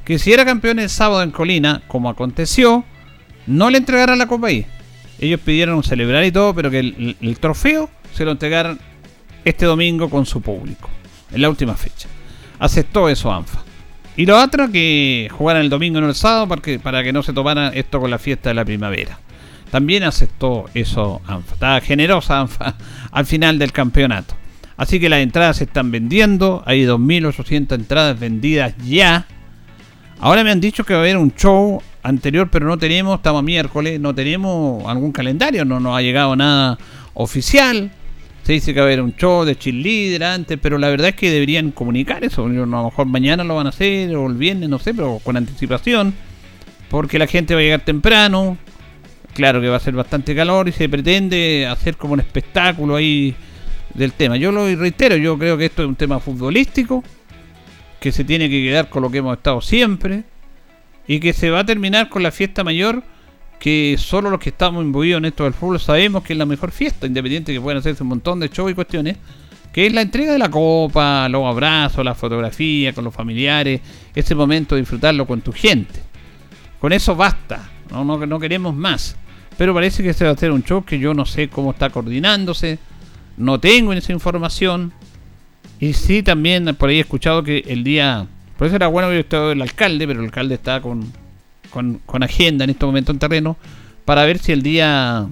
que 0.05 0.19
si 0.19 0.33
era 0.33 0.47
campeón 0.47 0.79
el 0.79 0.89
sábado 0.89 1.23
en 1.23 1.33
Colina, 1.33 1.83
como 1.87 2.09
aconteció, 2.09 2.85
no 3.51 3.69
le 3.69 3.79
entregaran 3.79 4.19
la 4.19 4.27
Copa 4.27 4.47
ahí. 4.47 4.65
Ellos 5.19 5.41
pidieron 5.41 5.83
celebrar 5.83 6.25
y 6.25 6.33
todo, 6.33 6.55
pero 6.55 6.71
que 6.71 6.79
el, 6.79 7.39
trofeo 7.39 7.91
se 8.15 8.25
lo 8.25 8.31
entregaran 8.31 8.79
este 9.45 9.67
domingo 9.67 10.09
con 10.09 10.25
su 10.25 10.41
público, 10.41 10.89
en 11.33 11.43
la 11.43 11.51
última 11.51 11.75
fecha. 11.75 12.09
Aceptó 12.59 13.09
eso 13.09 13.31
ANFA. 13.33 13.63
Y 14.17 14.27
lo 14.27 14.39
otro, 14.39 14.71
que 14.71 15.29
jugaran 15.31 15.63
el 15.63 15.71
domingo 15.71 16.01
no 16.01 16.09
el 16.09 16.15
sábado 16.15 16.49
para 16.83 17.03
que 17.03 17.13
no 17.13 17.23
se 17.23 17.33
tomara 17.33 17.69
esto 17.69 18.01
con 18.01 18.11
la 18.11 18.19
fiesta 18.19 18.51
de 18.51 18.55
la 18.55 18.65
primavera. 18.65 19.19
También 19.71 20.05
aceptó 20.05 20.67
eso 20.75 21.21
ANFA. 21.27 21.55
Estaba 21.55 21.81
generosa 21.81 22.41
ANFA 22.41 22.77
al 23.13 23.27
final 23.27 23.59
del 23.59 23.73
campeonato. 23.73 24.35
Así 24.77 24.99
que 24.99 25.09
las 25.09 25.21
entradas 25.21 25.59
se 25.59 25.65
están 25.65 25.91
vendiendo. 25.91 26.63
Hay 26.67 26.85
2.800 26.85 27.75
entradas 27.75 28.19
vendidas 28.19 28.75
ya. 28.79 29.27
Ahora 30.19 30.45
me 30.45 30.51
han 30.51 30.61
dicho 30.61 30.85
que 30.85 30.95
va 30.95 31.01
a 31.01 31.03
haber 31.03 31.17
un 31.17 31.35
show 31.35 31.83
anterior, 32.03 32.49
pero 32.51 32.67
no 32.67 32.79
tenemos, 32.79 33.17
estamos 33.17 33.43
miércoles, 33.43 34.01
no 34.01 34.15
tenemos 34.15 34.85
algún 34.87 35.13
calendario, 35.13 35.65
no 35.65 35.81
nos 35.81 35.97
ha 35.97 36.03
llegado 36.03 36.37
nada 36.37 36.79
oficial. 37.15 37.91
Se 38.43 38.55
dice 38.55 38.73
que 38.73 38.81
va 38.81 38.87
a 38.87 38.89
haber 38.89 39.03
un 39.03 39.15
show 39.15 39.45
de 39.45 39.57
cheerleader 39.57 40.25
antes, 40.25 40.59
pero 40.61 40.79
la 40.79 40.89
verdad 40.89 41.09
es 41.09 41.15
que 41.15 41.31
deberían 41.31 41.71
comunicar 41.73 42.25
eso. 42.25 42.47
A 42.47 42.49
lo 42.49 42.85
mejor 42.85 43.07
mañana 43.07 43.45
lo 43.45 43.55
van 43.55 43.67
a 43.67 43.71
hacer 43.71 44.15
o 44.17 44.27
el 44.27 44.35
viernes, 44.35 44.69
no 44.69 44.79
sé, 44.79 44.95
pero 44.95 45.21
con 45.23 45.37
anticipación. 45.37 46.15
Porque 46.89 47.19
la 47.19 47.27
gente 47.27 47.55
va 47.55 47.61
a 47.61 47.63
llegar 47.63 47.85
temprano. 47.85 48.57
Claro 49.35 49.61
que 49.61 49.69
va 49.69 49.77
a 49.77 49.81
ser 49.81 49.95
bastante 49.95 50.35
calor 50.35 50.69
y 50.69 50.73
se 50.73 50.89
pretende 50.89 51.67
hacer 51.67 51.97
como 51.97 52.15
un 52.15 52.21
espectáculo 52.21 52.97
ahí 52.97 53.35
del 53.95 54.13
tema. 54.13 54.37
Yo 54.37 54.51
lo 54.51 54.65
reitero, 54.75 55.17
yo 55.17 55.39
creo 55.39 55.57
que 55.57 55.67
esto 55.67 55.83
es 55.83 55.89
un 55.89 55.95
tema 55.95 56.19
futbolístico 56.19 57.05
que 58.01 58.11
se 58.11 58.25
tiene 58.25 58.49
que 58.49 58.63
quedar 58.63 58.89
con 58.89 59.03
lo 59.03 59.11
que 59.11 59.19
hemos 59.19 59.37
estado 59.37 59.61
siempre 59.61 60.25
y 61.07 61.21
que 61.21 61.33
se 61.33 61.51
va 61.51 61.61
a 61.61 61.67
terminar 61.67 62.09
con 62.09 62.23
la 62.23 62.31
fiesta 62.31 62.65
mayor 62.65 63.03
que 63.59 63.97
solo 63.99 64.31
los 64.31 64.41
que 64.41 64.49
estamos 64.49 64.83
imbuidos 64.83 65.19
en 65.19 65.27
esto 65.27 65.45
del 65.45 65.53
fútbol 65.53 65.79
sabemos 65.79 66.25
que 66.25 66.33
es 66.33 66.39
la 66.39 66.47
mejor 66.47 66.71
fiesta, 66.71 67.07
independiente 67.07 67.53
que 67.53 67.61
puedan 67.61 67.79
hacerse 67.79 68.03
un 68.03 68.09
montón 68.09 68.41
de 68.41 68.49
shows 68.49 68.73
y 68.73 68.75
cuestiones, 68.75 69.17
que 69.73 69.87
es 69.87 69.93
la 69.93 70.01
entrega 70.01 70.33
de 70.33 70.39
la 70.39 70.51
copa, 70.51 71.29
los 71.29 71.45
abrazos, 71.45 72.05
la 72.05 72.15
fotografía 72.15 72.93
con 72.93 73.05
los 73.05 73.15
familiares, 73.15 73.81
ese 74.15 74.35
momento 74.35 74.75
de 74.75 74.81
disfrutarlo 74.81 75.27
con 75.27 75.43
tu 75.43 75.53
gente. 75.53 76.01
Con 76.81 76.93
eso 76.93 77.15
basta, 77.15 77.69
no, 77.91 78.05
no, 78.05 78.25
no 78.25 78.41
queremos 78.41 78.75
más. 78.75 79.15
Pero 79.59 79.75
parece 79.75 80.03
que 80.03 80.15
se 80.15 80.25
va 80.25 80.31
a 80.31 80.35
hacer 80.35 80.51
un 80.51 80.65
show 80.65 80.83
que 80.83 80.99
yo 80.99 81.13
no 81.13 81.27
sé 81.27 81.49
cómo 81.49 81.73
está 81.73 81.91
coordinándose, 81.91 82.79
no 83.37 83.61
tengo 83.61 83.93
esa 83.93 84.13
información. 84.13 84.93
Y 85.79 85.93
sí, 85.93 86.23
también 86.23 86.75
por 86.77 86.89
ahí 86.89 86.97
he 86.97 87.01
escuchado 87.01 87.43
que 87.43 87.59
el 87.67 87.85
día... 87.85 88.27
Por 88.61 88.67
eso 88.67 88.77
era 88.77 88.89
bueno 88.89 89.09
que 89.09 89.21
estado 89.21 89.53
el 89.53 89.63
alcalde, 89.63 90.07
pero 90.07 90.21
el 90.21 90.27
alcalde 90.27 90.57
está 90.57 90.83
con, 90.83 91.11
con, 91.71 92.23
agenda 92.23 92.65
en 92.65 92.69
este 92.69 92.85
momento 92.85 93.11
en 93.11 93.19
terreno 93.19 93.57
para 94.05 94.27
ver 94.27 94.39
si 94.39 94.53
el 94.53 94.63
día, 94.63 95.27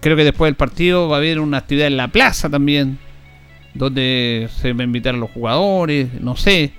creo 0.00 0.16
que 0.16 0.22
después 0.22 0.46
del 0.46 0.54
partido 0.54 1.08
va 1.08 1.16
a 1.16 1.18
haber 1.18 1.40
una 1.40 1.56
actividad 1.56 1.88
en 1.88 1.96
la 1.96 2.06
plaza 2.06 2.48
también, 2.48 3.00
donde 3.74 4.48
se 4.60 4.72
va 4.72 4.82
a 4.82 4.84
invitar 4.84 5.16
a 5.16 5.18
los 5.18 5.32
jugadores, 5.32 6.20
no 6.20 6.36
sé. 6.36 6.70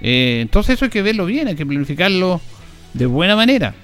Eh, 0.00 0.38
entonces 0.40 0.76
eso 0.76 0.86
hay 0.86 0.90
que 0.90 1.02
verlo 1.02 1.26
bien, 1.26 1.48
hay 1.48 1.54
que 1.54 1.66
planificarlo 1.66 2.40
de 2.94 3.04
buena 3.04 3.36
manera. 3.36 3.74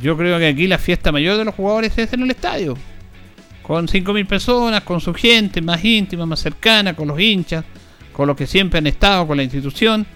Yo 0.00 0.16
creo 0.16 0.38
que 0.38 0.46
aquí 0.46 0.68
la 0.68 0.78
fiesta 0.78 1.10
mayor 1.10 1.38
de 1.38 1.44
los 1.44 1.56
jugadores 1.56 1.98
es 1.98 2.12
en 2.12 2.22
el 2.22 2.30
estadio. 2.30 2.78
Con 3.62 3.88
5.000 3.88 4.24
personas, 4.28 4.84
con 4.84 5.00
su 5.00 5.12
gente 5.12 5.60
más 5.60 5.84
íntima, 5.84 6.24
más 6.24 6.38
cercana, 6.38 6.94
con 6.94 7.08
los 7.08 7.18
hinchas, 7.18 7.64
con 8.12 8.28
los 8.28 8.36
que 8.36 8.46
siempre 8.46 8.78
han 8.78 8.86
estado, 8.86 9.26
con 9.26 9.36
la 9.38 9.42
institución 9.42 10.06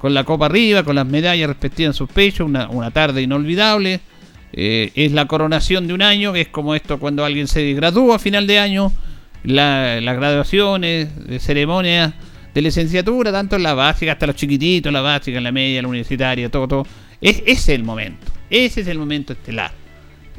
con 0.00 0.14
la 0.14 0.24
copa 0.24 0.46
arriba, 0.46 0.82
con 0.82 0.96
las 0.96 1.06
medallas 1.06 1.46
respectivas 1.46 1.90
en 1.90 1.94
sus 1.94 2.08
pechos, 2.08 2.48
una, 2.48 2.90
tarde 2.90 3.20
inolvidable. 3.20 4.00
Eh, 4.52 4.90
es 4.94 5.12
la 5.12 5.26
coronación 5.26 5.86
de 5.86 5.92
un 5.92 6.00
año, 6.00 6.34
es 6.34 6.48
como 6.48 6.74
esto 6.74 6.98
cuando 6.98 7.24
alguien 7.24 7.46
se 7.46 7.74
gradúa 7.74 8.16
a 8.16 8.18
final 8.18 8.46
de 8.46 8.58
año, 8.58 8.92
las 9.44 10.16
graduaciones, 10.16 11.08
ceremonias 11.38 12.14
de 12.54 12.62
licenciatura, 12.62 13.30
tanto 13.30 13.56
en 13.56 13.62
la 13.62 13.74
básica 13.74 14.12
hasta 14.12 14.26
los 14.26 14.36
chiquititos, 14.36 14.90
la 14.90 15.02
básica, 15.02 15.36
en 15.36 15.44
la 15.44 15.52
media, 15.52 15.82
la 15.82 15.88
universitaria, 15.88 16.48
todo, 16.48 16.66
todo. 16.66 16.86
Es, 17.20 17.42
es 17.46 17.68
el 17.68 17.84
momento, 17.84 18.32
ese 18.48 18.80
es 18.80 18.86
el 18.88 18.98
momento 18.98 19.34
estelar. 19.34 19.72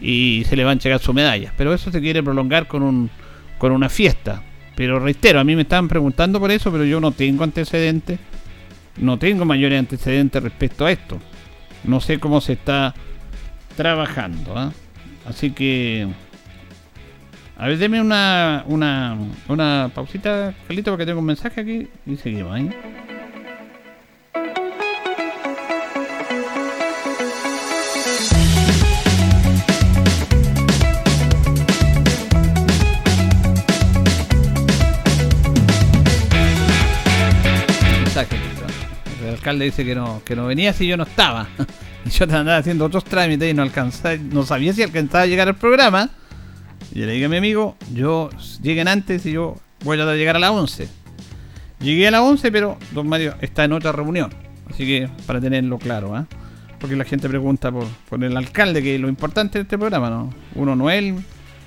Y 0.01 0.43
se 0.49 0.55
le 0.55 0.63
van 0.63 0.79
a 0.79 0.81
llegar 0.81 0.99
sus 0.99 1.13
medallas. 1.13 1.53
Pero 1.55 1.71
eso 1.71 1.91
se 1.91 2.01
quiere 2.01 2.23
prolongar 2.23 2.67
con, 2.67 2.81
un, 2.81 3.11
con 3.59 3.71
una 3.71 3.87
fiesta. 3.89 4.41
Pero 4.75 4.99
reitero, 4.99 5.39
a 5.39 5.43
mí 5.43 5.55
me 5.55 5.61
estaban 5.61 5.87
preguntando 5.87 6.39
por 6.39 6.49
eso, 6.49 6.71
pero 6.71 6.83
yo 6.83 6.99
no 6.99 7.11
tengo 7.11 7.43
antecedentes 7.43 8.17
no 9.01 9.17
tengo 9.19 9.43
mayores 9.45 9.79
antecedentes 9.79 10.41
respecto 10.41 10.85
a 10.85 10.91
esto. 10.91 11.19
No 11.83 11.99
sé 11.99 12.19
cómo 12.19 12.39
se 12.39 12.53
está 12.53 12.93
trabajando. 13.75 14.57
¿ah? 14.57 14.71
Así 15.27 15.51
que... 15.51 16.07
A 17.57 17.67
ver, 17.67 17.77
deme 17.77 18.01
una, 18.01 18.63
una, 18.67 19.17
una 19.47 19.91
pausita, 19.93 20.53
Carlito, 20.67 20.91
porque 20.91 21.05
tengo 21.05 21.19
un 21.19 21.25
mensaje 21.25 21.61
aquí 21.61 21.87
y 22.07 22.15
seguimos. 22.15 22.59
¿eh? 22.59 22.69
Alcalde 39.51 39.65
dice 39.65 39.85
que 39.85 39.95
no, 39.95 40.21
que 40.23 40.35
no 40.35 40.47
venía 40.47 40.73
si 40.73 40.87
yo 40.87 40.97
no 40.97 41.03
estaba. 41.03 41.47
yo 42.05 42.23
andaba 42.23 42.57
haciendo 42.57 42.85
otros 42.85 43.03
trámites 43.03 43.51
y 43.51 43.53
no 43.53 43.61
alcanzaba, 43.61 44.15
no 44.15 44.43
sabía 44.45 44.73
si 44.73 44.83
alcanzaba 44.83 45.23
a 45.23 45.27
llegar 45.27 45.47
al 45.47 45.55
programa. 45.55 46.09
Y 46.93 46.99
le 46.99 47.13
dije 47.13 47.25
a 47.25 47.29
mi 47.29 47.37
amigo, 47.37 47.75
yo 47.93 48.29
lleguen 48.61 48.87
antes 48.87 49.25
y 49.25 49.33
yo 49.33 49.57
voy 49.83 49.99
a 49.99 50.05
llegar 50.15 50.35
a 50.35 50.39
las 50.39 50.51
11. 50.51 50.87
Llegué 51.79 52.07
a 52.07 52.11
las 52.11 52.21
11, 52.21 52.51
pero 52.51 52.77
don 52.91 53.07
Mario 53.07 53.35
está 53.41 53.63
en 53.63 53.73
otra 53.73 53.91
reunión. 53.91 54.31
Así 54.69 54.85
que 54.85 55.09
para 55.25 55.41
tenerlo 55.41 55.77
claro, 55.77 56.15
¿ah? 56.15 56.27
Porque 56.79 56.95
la 56.95 57.03
gente 57.03 57.29
pregunta 57.29 57.71
por, 57.71 57.85
por, 58.09 58.23
el 58.23 58.35
alcalde, 58.35 58.81
que 58.81 58.95
es 58.95 59.01
lo 59.01 59.07
importante 59.07 59.59
en 59.59 59.63
este 59.63 59.77
programa, 59.77 60.09
¿no? 60.09 60.33
Uno 60.55 60.75
no 60.75 60.89
es 60.89 60.99
el 60.99 61.15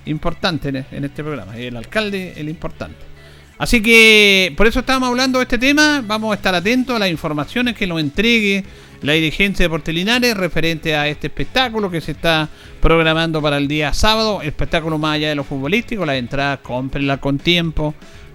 importante 0.07 0.69
en 0.69 1.05
este 1.05 1.23
programa, 1.23 1.57
es 1.57 1.67
el 1.67 1.77
alcalde 1.77 2.35
el 2.37 2.49
importante. 2.49 3.14
Así 3.59 3.81
que 3.81 4.53
por 4.57 4.67
eso 4.67 4.81
estábamos 4.81 5.11
hablando 5.11 5.39
de 5.39 5.45
este 5.45 5.59
tema. 5.59 6.03
Vamos 6.07 6.33
a 6.33 6.35
estar 6.35 6.55
atentos 6.55 6.97
a 6.97 6.99
las 6.99 7.11
informaciones 7.11 7.75
que 7.75 7.87
nos 7.87 8.01
entregue 8.01 8.65
la 9.03 9.13
dirigencia 9.13 9.65
de 9.65 9.71
Portelinares 9.71 10.37
referente 10.37 10.97
a 10.97 11.07
este 11.09 11.27
espectáculo 11.27 11.91
que 11.91 12.01
se 12.01 12.13
está 12.13 12.49
programando 12.81 13.41
para 13.43 13.59
el 13.59 13.69
día 13.69 13.93
sábado. 13.93 14.43
Espectáculo 14.43 14.99
más 14.99 15.17
allá 15.17 15.29
de 15.29 15.35
lo 15.35 15.45
futbolístico. 15.45 16.07
Las 16.07 16.17
entradas, 16.17 16.61
cómprenla 16.63 17.19
con 17.19 17.39
tiempo, 17.39 17.95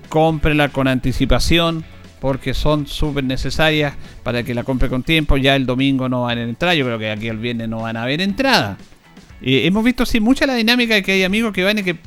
cómprenla 0.09 0.69
con 0.69 0.87
anticipación 0.87 1.83
porque 2.21 2.53
son 2.53 2.85
súper 2.85 3.23
necesarias 3.23 3.95
para 4.23 4.43
que 4.43 4.53
la 4.53 4.63
compre 4.63 4.89
con 4.89 5.03
tiempo. 5.03 5.37
Ya 5.37 5.55
el 5.55 5.65
domingo 5.65 6.07
no 6.07 6.23
van 6.23 6.37
a 6.37 6.43
entrar, 6.43 6.75
yo 6.75 6.85
creo 6.85 6.99
que 6.99 7.11
aquí 7.11 7.27
el 7.27 7.37
viernes 7.37 7.67
no 7.67 7.81
van 7.81 7.97
a 7.97 8.03
haber 8.03 8.21
entrada. 8.21 8.77
Eh, 9.41 9.65
hemos 9.65 9.83
visto 9.83 10.05
sí 10.05 10.19
mucha 10.19 10.45
la 10.45 10.55
dinámica 10.55 10.95
de 10.95 11.03
que 11.03 11.13
hay 11.13 11.23
amigos 11.23 11.53
que 11.53 11.63
van 11.63 11.79
y 11.79 11.83
que, 11.83 11.97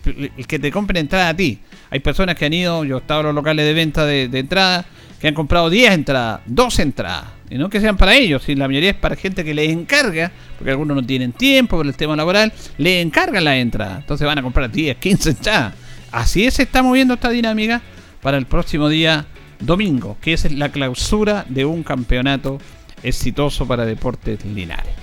que 0.47 0.59
te 0.59 0.71
compren 0.71 0.99
entrada 0.99 1.31
a 1.31 1.37
ti. 1.37 1.59
Hay 1.93 2.01
personas 2.01 2.37
que 2.37 2.47
han 2.47 2.55
ido, 2.55 2.87
yo 2.87 2.97
he 2.97 3.01
estado 3.01 3.21
en 3.21 3.27
los 3.27 3.35
locales 3.35 3.67
de 3.67 3.75
venta 3.75 4.07
de, 4.07 4.25
entrada, 4.33 4.87
que 5.21 5.29
han 5.29 5.35
comprado 5.35 5.69
10 5.69 5.93
entradas, 5.93 6.41
12 6.47 6.81
entradas. 6.81 7.27
Y 7.51 7.57
no 7.57 7.69
que 7.69 7.83
sean 7.83 7.99
para 7.99 8.15
ellos, 8.15 8.45
si 8.45 8.55
la 8.55 8.67
mayoría 8.67 8.93
es 8.93 8.97
para 8.97 9.15
gente 9.15 9.45
que 9.45 9.53
les 9.53 9.71
encarga, 9.71 10.33
porque 10.57 10.71
algunos 10.71 10.97
no 10.97 11.05
tienen 11.05 11.35
tiempo 11.35 11.77
por 11.77 11.85
el 11.85 11.95
tema 11.95 12.17
laboral, 12.17 12.51
le 12.79 13.03
encargan 13.03 13.45
la 13.45 13.59
entrada. 13.59 13.99
Entonces 13.99 14.27
van 14.27 14.39
a 14.39 14.43
comprar 14.43 14.73
10, 14.73 14.97
15 14.97 15.31
entradas. 15.31 15.75
Así 16.11 16.47
es, 16.47 16.55
se 16.55 16.63
está 16.63 16.83
moviendo 16.83 17.13
esta 17.13 17.29
dinámica 17.29 17.83
para 18.23 18.39
el 18.39 18.47
próximo 18.47 18.89
día 18.89 19.27
domingo, 19.61 20.17
que 20.23 20.33
es 20.33 20.51
la 20.51 20.71
clausura 20.71 21.45
de 21.51 21.67
un 21.67 21.83
campeonato 21.83 22.59
exitoso 23.03 23.69
para 23.69 23.85
Deportes 23.85 24.47
Linares. 24.47 24.95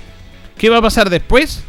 ¿Qué 0.57 0.69
va 0.69 0.77
a 0.77 0.81
pasar 0.81 1.11
después? 1.11 1.63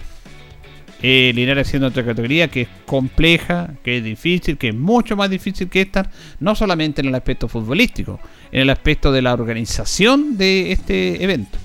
Eh, 1.02 1.32
Linares 1.34 1.68
siendo 1.68 1.88
otra 1.88 2.04
categoría 2.04 2.48
que 2.48 2.62
es 2.62 2.68
compleja, 2.84 3.70
que 3.82 3.98
es 3.98 4.04
difícil, 4.04 4.58
que 4.58 4.68
es 4.68 4.74
mucho 4.74 5.16
más 5.16 5.30
difícil 5.30 5.68
que 5.68 5.80
esta, 5.80 6.10
no 6.40 6.54
solamente 6.54 7.00
en 7.00 7.08
el 7.08 7.14
aspecto 7.14 7.48
futbolístico, 7.48 8.20
en 8.52 8.62
el 8.62 8.70
aspecto 8.70 9.10
de 9.10 9.22
la 9.22 9.32
organización 9.32 10.36
de 10.36 10.72
este 10.72 11.22
evento. 11.24 11.58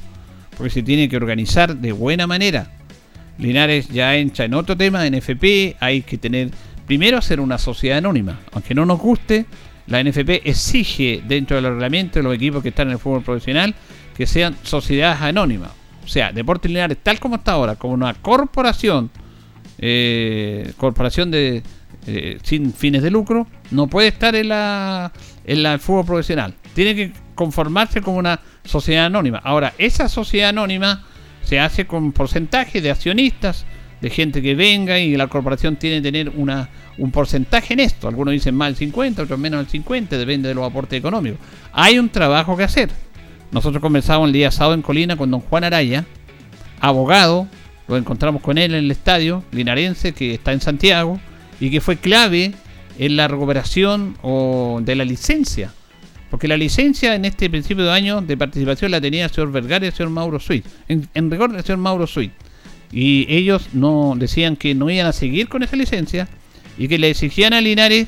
Porque 0.55 0.69
se 0.69 0.83
tiene 0.83 1.09
que 1.09 1.17
organizar 1.17 1.75
de 1.75 1.91
buena 1.91 2.27
manera. 2.27 2.71
Linares 3.37 3.89
ya 3.89 4.15
entra 4.15 4.45
en 4.45 4.53
otro 4.53 4.77
tema, 4.77 5.05
en 5.05 5.17
NFP, 5.17 5.75
hay 5.81 6.03
que 6.03 6.17
tener, 6.17 6.51
primero 6.87 7.17
hacer 7.17 7.41
una 7.41 7.57
sociedad 7.57 7.97
anónima. 7.97 8.39
Aunque 8.53 8.73
no 8.73 8.85
nos 8.85 8.99
guste, 8.99 9.45
la 9.87 10.01
NFP 10.01 10.47
exige 10.47 11.21
dentro 11.27 11.57
del 11.57 11.71
reglamento 11.71 12.19
de 12.19 12.23
los 12.23 12.35
equipos 12.35 12.63
que 12.63 12.69
están 12.69 12.87
en 12.87 12.93
el 12.93 12.99
fútbol 12.99 13.21
profesional 13.21 13.75
que 14.15 14.25
sean 14.25 14.55
sociedades 14.63 15.21
anónimas. 15.21 15.71
O 16.05 16.07
sea, 16.07 16.31
Deportes 16.31 16.71
Linares, 16.71 16.99
tal 17.03 17.19
como 17.19 17.35
está 17.35 17.53
ahora, 17.53 17.75
como 17.75 17.93
una 17.93 18.13
corporación 18.13 19.11
eh, 19.79 20.73
corporación 20.77 21.31
de 21.31 21.63
eh, 22.07 22.37
sin 22.43 22.73
fines 22.73 23.01
de 23.01 23.11
lucro 23.11 23.47
no 23.71 23.87
puede 23.87 24.09
estar 24.09 24.35
en 24.35 24.49
la 24.49 25.11
en 25.45 25.63
la 25.63 25.79
fútbol 25.79 26.05
profesional. 26.05 26.53
Tiene 26.73 26.95
que 26.95 27.13
conformarse 27.35 28.01
como 28.01 28.17
una 28.17 28.39
sociedad 28.63 29.05
anónima. 29.05 29.39
Ahora, 29.43 29.73
esa 29.77 30.09
sociedad 30.09 30.49
anónima 30.49 31.03
se 31.43 31.59
hace 31.59 31.85
con 31.85 32.11
porcentaje 32.11 32.81
de 32.81 32.91
accionistas, 32.91 33.65
de 34.01 34.09
gente 34.09 34.41
que 34.41 34.55
venga 34.55 34.99
y 34.99 35.15
la 35.15 35.27
corporación 35.27 35.75
tiene 35.75 35.97
que 35.97 36.11
tener 36.11 36.29
una, 36.29 36.69
un 36.97 37.11
porcentaje 37.11 37.73
en 37.73 37.81
esto. 37.81 38.07
Algunos 38.07 38.31
dicen 38.31 38.55
más 38.55 38.69
del 38.69 38.75
50, 38.77 39.23
otros 39.23 39.39
menos 39.39 39.59
del 39.59 39.67
50, 39.67 40.17
depende 40.17 40.49
de 40.49 40.55
los 40.55 40.65
aportes 40.65 40.97
económicos. 40.97 41.39
Hay 41.71 41.99
un 41.99 42.09
trabajo 42.09 42.57
que 42.57 42.63
hacer. 42.63 42.89
Nosotros 43.51 43.81
comenzamos 43.81 44.27
el 44.27 44.33
día 44.33 44.51
sábado 44.51 44.73
en 44.73 44.81
Colina 44.81 45.15
con 45.15 45.31
don 45.31 45.41
Juan 45.41 45.63
Araya, 45.63 46.05
abogado, 46.79 47.47
lo 47.87 47.97
encontramos 47.97 48.41
con 48.41 48.57
él 48.57 48.73
en 48.73 48.85
el 48.85 48.91
estadio 48.91 49.43
linarense 49.51 50.13
que 50.13 50.33
está 50.33 50.53
en 50.53 50.61
Santiago 50.61 51.19
y 51.59 51.69
que 51.69 51.81
fue 51.81 51.97
clave 51.97 52.53
en 52.97 53.15
la 53.15 53.27
recuperación 53.27 54.15
de 54.83 54.95
la 54.95 55.05
licencia. 55.05 55.71
Porque 56.29 56.47
la 56.47 56.57
licencia 56.57 57.15
en 57.15 57.25
este 57.25 57.49
principio 57.49 57.85
de 57.85 57.91
año 57.91 58.21
de 58.21 58.35
participación 58.35 58.91
la 58.91 58.99
tenía 58.99 59.25
el 59.25 59.31
señor 59.31 59.51
Vergara 59.51 59.85
y 59.85 59.89
el 59.89 59.93
señor 59.93 60.11
Mauro 60.11 60.39
Suit. 60.39 60.65
En, 60.87 61.07
en 61.13 61.29
rigor, 61.29 61.55
el 61.55 61.63
señor 61.63 61.77
Mauro 61.79 62.07
Suit. 62.07 62.31
Y 62.91 63.25
ellos 63.29 63.69
no 63.73 64.15
decían 64.17 64.55
que 64.55 64.73
no 64.73 64.89
iban 64.89 65.05
a 65.05 65.13
seguir 65.13 65.47
con 65.47 65.63
esa 65.63 65.75
licencia 65.75 66.27
y 66.77 66.87
que 66.87 66.97
le 66.97 67.11
exigían 67.11 67.53
a 67.53 67.61
Linares 67.61 68.07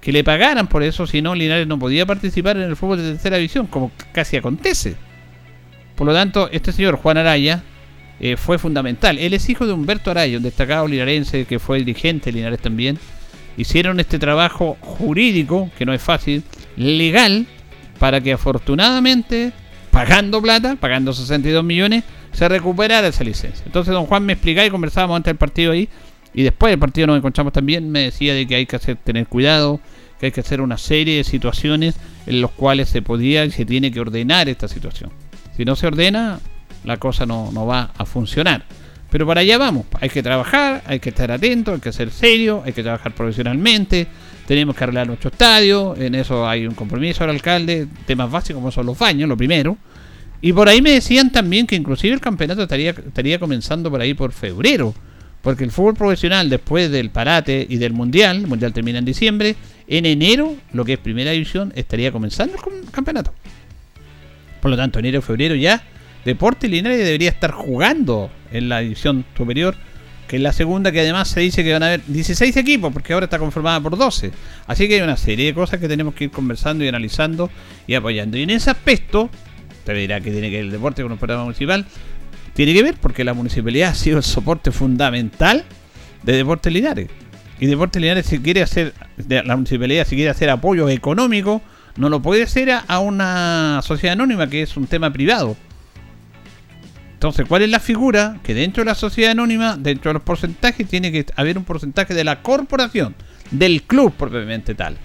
que 0.00 0.12
le 0.12 0.24
pagaran 0.24 0.68
por 0.68 0.82
eso, 0.82 1.06
si 1.06 1.22
no, 1.22 1.34
Linares 1.34 1.66
no 1.66 1.78
podía 1.78 2.06
participar 2.06 2.56
en 2.56 2.64
el 2.64 2.76
fútbol 2.76 2.98
de 2.98 3.12
tercera 3.12 3.36
división, 3.36 3.66
como 3.66 3.90
casi 4.12 4.36
acontece. 4.36 4.96
Por 5.96 6.06
lo 6.06 6.14
tanto, 6.14 6.48
este 6.52 6.72
señor 6.72 6.96
Juan 6.96 7.18
Araya 7.18 7.62
eh, 8.20 8.36
fue 8.36 8.58
fundamental. 8.58 9.18
Él 9.18 9.34
es 9.34 9.48
hijo 9.48 9.66
de 9.66 9.72
Humberto 9.72 10.10
Araya, 10.10 10.36
un 10.36 10.42
destacado 10.42 10.86
linarense 10.88 11.44
que 11.44 11.58
fue 11.58 11.78
dirigente 11.78 12.26
de 12.26 12.38
Linares 12.38 12.60
también. 12.60 12.98
Hicieron 13.56 14.00
este 14.00 14.18
trabajo 14.18 14.76
jurídico, 14.80 15.70
que 15.76 15.84
no 15.84 15.92
es 15.92 16.02
fácil, 16.02 16.42
legal, 16.76 17.46
para 17.98 18.20
que 18.20 18.32
afortunadamente, 18.32 19.52
pagando 19.90 20.40
plata, 20.40 20.76
pagando 20.76 21.12
62 21.12 21.64
millones, 21.64 22.04
se 22.32 22.48
recuperara 22.48 23.08
esa 23.08 23.24
licencia. 23.24 23.64
Entonces 23.66 23.92
don 23.92 24.06
Juan 24.06 24.24
me 24.24 24.34
explicaba 24.34 24.66
y 24.66 24.70
conversábamos 24.70 25.16
antes 25.16 25.30
del 25.30 25.38
partido 25.38 25.72
ahí, 25.72 25.88
y 26.34 26.42
después 26.42 26.70
del 26.70 26.78
partido 26.78 27.06
nos 27.08 27.16
encontramos 27.16 27.52
también, 27.52 27.90
me 27.90 28.02
decía 28.02 28.34
de 28.34 28.46
que 28.46 28.54
hay 28.54 28.66
que 28.66 28.78
tener 28.78 29.26
cuidado, 29.26 29.80
que 30.20 30.26
hay 30.26 30.32
que 30.32 30.40
hacer 30.40 30.60
una 30.60 30.78
serie 30.78 31.16
de 31.16 31.24
situaciones 31.24 31.96
en 32.26 32.42
las 32.42 32.50
cuales 32.50 32.88
se 32.88 33.02
podía 33.02 33.44
y 33.44 33.50
se 33.50 33.64
tiene 33.64 33.90
que 33.90 34.00
ordenar 34.00 34.48
esta 34.48 34.68
situación. 34.68 35.10
Si 35.56 35.64
no 35.64 35.74
se 35.74 35.86
ordena, 35.86 36.38
la 36.88 36.96
cosa 36.96 37.26
no, 37.26 37.52
no 37.52 37.66
va 37.66 37.92
a 37.96 38.04
funcionar. 38.04 38.64
Pero 39.10 39.26
para 39.26 39.40
allá 39.40 39.56
vamos, 39.56 39.86
hay 40.00 40.08
que 40.08 40.22
trabajar, 40.22 40.82
hay 40.86 41.00
que 41.00 41.10
estar 41.10 41.30
atento, 41.30 41.72
hay 41.72 41.80
que 41.80 41.92
ser 41.92 42.10
serio, 42.10 42.62
hay 42.66 42.72
que 42.72 42.82
trabajar 42.82 43.14
profesionalmente, 43.14 44.06
tenemos 44.46 44.76
que 44.76 44.84
arreglar 44.84 45.06
nuestro 45.06 45.30
estadio, 45.30 45.94
en 45.96 46.14
eso 46.14 46.46
hay 46.46 46.66
un 46.66 46.74
compromiso 46.74 47.24
al 47.24 47.30
alcalde, 47.30 47.86
temas 48.06 48.30
básicos 48.30 48.60
como 48.60 48.70
son 48.70 48.86
los 48.86 48.98
baños, 48.98 49.28
lo 49.28 49.36
primero. 49.36 49.78
Y 50.40 50.52
por 50.52 50.68
ahí 50.68 50.82
me 50.82 50.92
decían 50.92 51.32
también 51.32 51.66
que 51.66 51.76
inclusive 51.76 52.14
el 52.14 52.20
campeonato 52.20 52.62
estaría, 52.62 52.90
estaría 52.90 53.38
comenzando 53.38 53.90
por 53.90 54.00
ahí 54.00 54.14
por 54.14 54.32
febrero, 54.32 54.94
porque 55.42 55.64
el 55.64 55.70
fútbol 55.70 55.94
profesional 55.94 56.50
después 56.50 56.90
del 56.90 57.10
parate 57.10 57.66
y 57.68 57.76
del 57.76 57.92
mundial, 57.92 58.38
el 58.38 58.46
mundial 58.46 58.72
termina 58.72 58.98
en 58.98 59.04
diciembre, 59.04 59.56
en 59.86 60.04
enero, 60.04 60.54
lo 60.72 60.84
que 60.84 60.94
es 60.94 60.98
primera 60.98 61.30
división, 61.30 61.72
estaría 61.76 62.12
comenzando 62.12 62.56
el 62.56 62.90
campeonato. 62.90 63.32
Por 64.60 64.70
lo 64.70 64.76
tanto, 64.76 64.98
enero 64.98 65.22
febrero 65.22 65.54
ya, 65.54 65.82
Deporte 66.24 66.68
Linares 66.68 66.98
debería 66.98 67.30
estar 67.30 67.52
jugando 67.52 68.30
en 68.52 68.68
la 68.68 68.80
división 68.80 69.24
superior, 69.36 69.74
que 70.26 70.36
es 70.36 70.42
la 70.42 70.52
segunda, 70.52 70.92
que 70.92 71.00
además 71.00 71.28
se 71.28 71.40
dice 71.40 71.64
que 71.64 71.72
van 71.72 71.82
a 71.82 71.86
haber 71.86 72.02
16 72.06 72.56
equipos, 72.56 72.92
porque 72.92 73.14
ahora 73.14 73.24
está 73.24 73.38
conformada 73.38 73.80
por 73.80 73.96
12. 73.96 74.30
Así 74.66 74.86
que 74.86 74.96
hay 74.96 75.00
una 75.00 75.16
serie 75.16 75.46
de 75.46 75.54
cosas 75.54 75.80
que 75.80 75.88
tenemos 75.88 76.14
que 76.14 76.24
ir 76.24 76.30
conversando 76.30 76.84
y 76.84 76.88
analizando 76.88 77.50
y 77.86 77.94
apoyando. 77.94 78.36
Y 78.36 78.42
en 78.42 78.50
ese 78.50 78.70
aspecto, 78.70 79.30
te 79.84 79.94
dirá 79.94 80.20
que 80.20 80.30
tiene 80.30 80.50
que 80.50 80.56
ver 80.56 80.66
el 80.66 80.70
deporte 80.70 81.02
con 81.02 81.12
un 81.12 81.18
programa 81.18 81.44
municipal, 81.44 81.86
tiene 82.52 82.74
que 82.74 82.82
ver 82.82 82.96
porque 83.00 83.24
la 83.24 83.32
municipalidad 83.34 83.90
ha 83.92 83.94
sido 83.94 84.18
el 84.18 84.22
soporte 84.22 84.70
fundamental 84.70 85.64
de 86.22 86.36
Deportes 86.36 86.72
Linares. 86.72 87.08
Y 87.60 87.66
Deportes 87.66 88.00
Linares 88.00 88.26
si 88.26 88.38
quiere 88.40 88.62
hacer, 88.62 88.92
la 89.28 89.56
municipalidad 89.56 90.06
si 90.06 90.14
quiere 90.14 90.30
hacer 90.30 90.50
apoyo 90.50 90.88
económico, 90.88 91.62
no 91.96 92.08
lo 92.08 92.20
puede 92.20 92.42
hacer 92.42 92.70
a 92.70 92.98
una 93.00 93.80
sociedad 93.82 94.12
anónima 94.12 94.48
que 94.48 94.62
es 94.62 94.76
un 94.76 94.86
tema 94.86 95.12
privado. 95.12 95.56
Entonces, 97.18 97.46
¿cuál 97.48 97.62
es 97.62 97.68
la 97.68 97.80
figura? 97.80 98.38
Que 98.44 98.54
dentro 98.54 98.84
de 98.84 98.84
la 98.84 98.94
sociedad 98.94 99.32
anónima, 99.32 99.76
dentro 99.76 100.10
de 100.10 100.14
los 100.14 100.22
porcentajes, 100.22 100.86
tiene 100.86 101.10
que 101.10 101.26
haber 101.34 101.58
un 101.58 101.64
porcentaje 101.64 102.14
de 102.14 102.22
la 102.22 102.42
corporación, 102.42 103.16
del 103.50 103.82
club 103.82 104.12
propiamente 104.12 104.76
tal. 104.76 104.96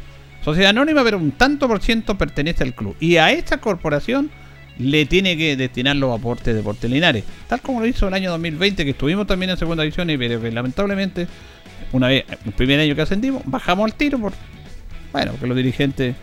Sociedad 0.45 0.69
anónima, 0.69 1.03
pero 1.03 1.17
un 1.17 1.31
tanto 1.31 1.67
por 1.67 1.81
ciento 1.81 2.15
pertenece 2.15 2.61
al 2.61 2.75
club. 2.75 2.95
Y 2.99 3.15
a 3.15 3.31
esta 3.31 3.57
corporación 3.57 4.29
le 4.77 5.07
tiene 5.07 5.35
que 5.35 5.57
destinar 5.57 5.95
los 5.95 6.15
aportes 6.15 6.53
de 6.53 6.61
Portelinares. 6.61 7.23
Tal 7.47 7.61
como 7.61 7.79
lo 7.79 7.87
hizo 7.87 8.07
el 8.07 8.13
año 8.13 8.29
2020, 8.29 8.85
que 8.85 8.91
estuvimos 8.91 9.25
también 9.25 9.49
en 9.49 9.57
segunda 9.57 9.81
división, 9.81 10.07
y 10.11 10.17
lamentablemente, 10.51 11.25
una 11.93 12.09
vez, 12.09 12.25
el 12.45 12.51
primer 12.51 12.79
año 12.79 12.93
que 12.93 13.01
ascendimos, 13.01 13.41
bajamos 13.45 13.85
al 13.85 13.95
tiro 13.95 14.19
por, 14.19 14.33
bueno, 15.11 15.31
que 15.39 15.47
los 15.47 15.57
dirigentes 15.57 16.15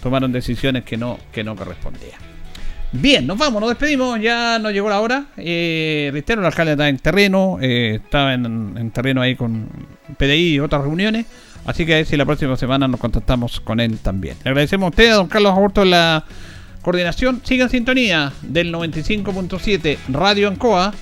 tomaron 0.00 0.30
decisiones 0.30 0.84
que 0.84 0.96
no, 0.96 1.18
que 1.32 1.42
no 1.42 1.56
correspondían. 1.56 2.31
Bien, 2.94 3.26
nos 3.26 3.38
vamos, 3.38 3.58
nos 3.58 3.70
despedimos, 3.70 4.20
ya 4.20 4.58
nos 4.58 4.70
llegó 4.70 4.90
la 4.90 5.00
hora. 5.00 5.24
Eh, 5.38 6.10
reitero, 6.12 6.42
el 6.42 6.46
alcalde 6.46 6.72
está 6.72 6.90
en 6.90 6.98
terreno, 6.98 7.56
eh, 7.62 8.00
estaba 8.04 8.34
en, 8.34 8.90
terreno 8.92 9.22
ahí 9.22 9.34
con 9.34 9.66
PDI 10.18 10.54
y 10.54 10.60
otras 10.60 10.82
reuniones. 10.82 11.24
Así 11.64 11.86
que 11.86 11.94
a 11.94 11.96
ver 11.96 12.06
si 12.06 12.18
la 12.18 12.26
próxima 12.26 12.54
semana 12.56 12.86
nos 12.86 13.00
contactamos 13.00 13.60
con 13.60 13.80
él 13.80 13.98
también. 13.98 14.36
Le 14.44 14.50
agradecemos 14.50 14.88
a 14.88 14.90
usted, 14.90 15.10
a 15.10 15.14
don 15.14 15.28
Carlos 15.28 15.52
Aborto, 15.52 15.86
la 15.86 16.24
coordinación. 16.82 17.40
Siga 17.44 17.64
en 17.64 17.70
sintonía 17.70 18.32
del 18.42 18.74
95.7 18.74 19.96
Radio 20.08 20.48
Ancoa. 20.48 20.92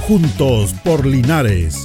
Juntos 0.00 0.74
por 0.82 1.06
Linares 1.06 1.84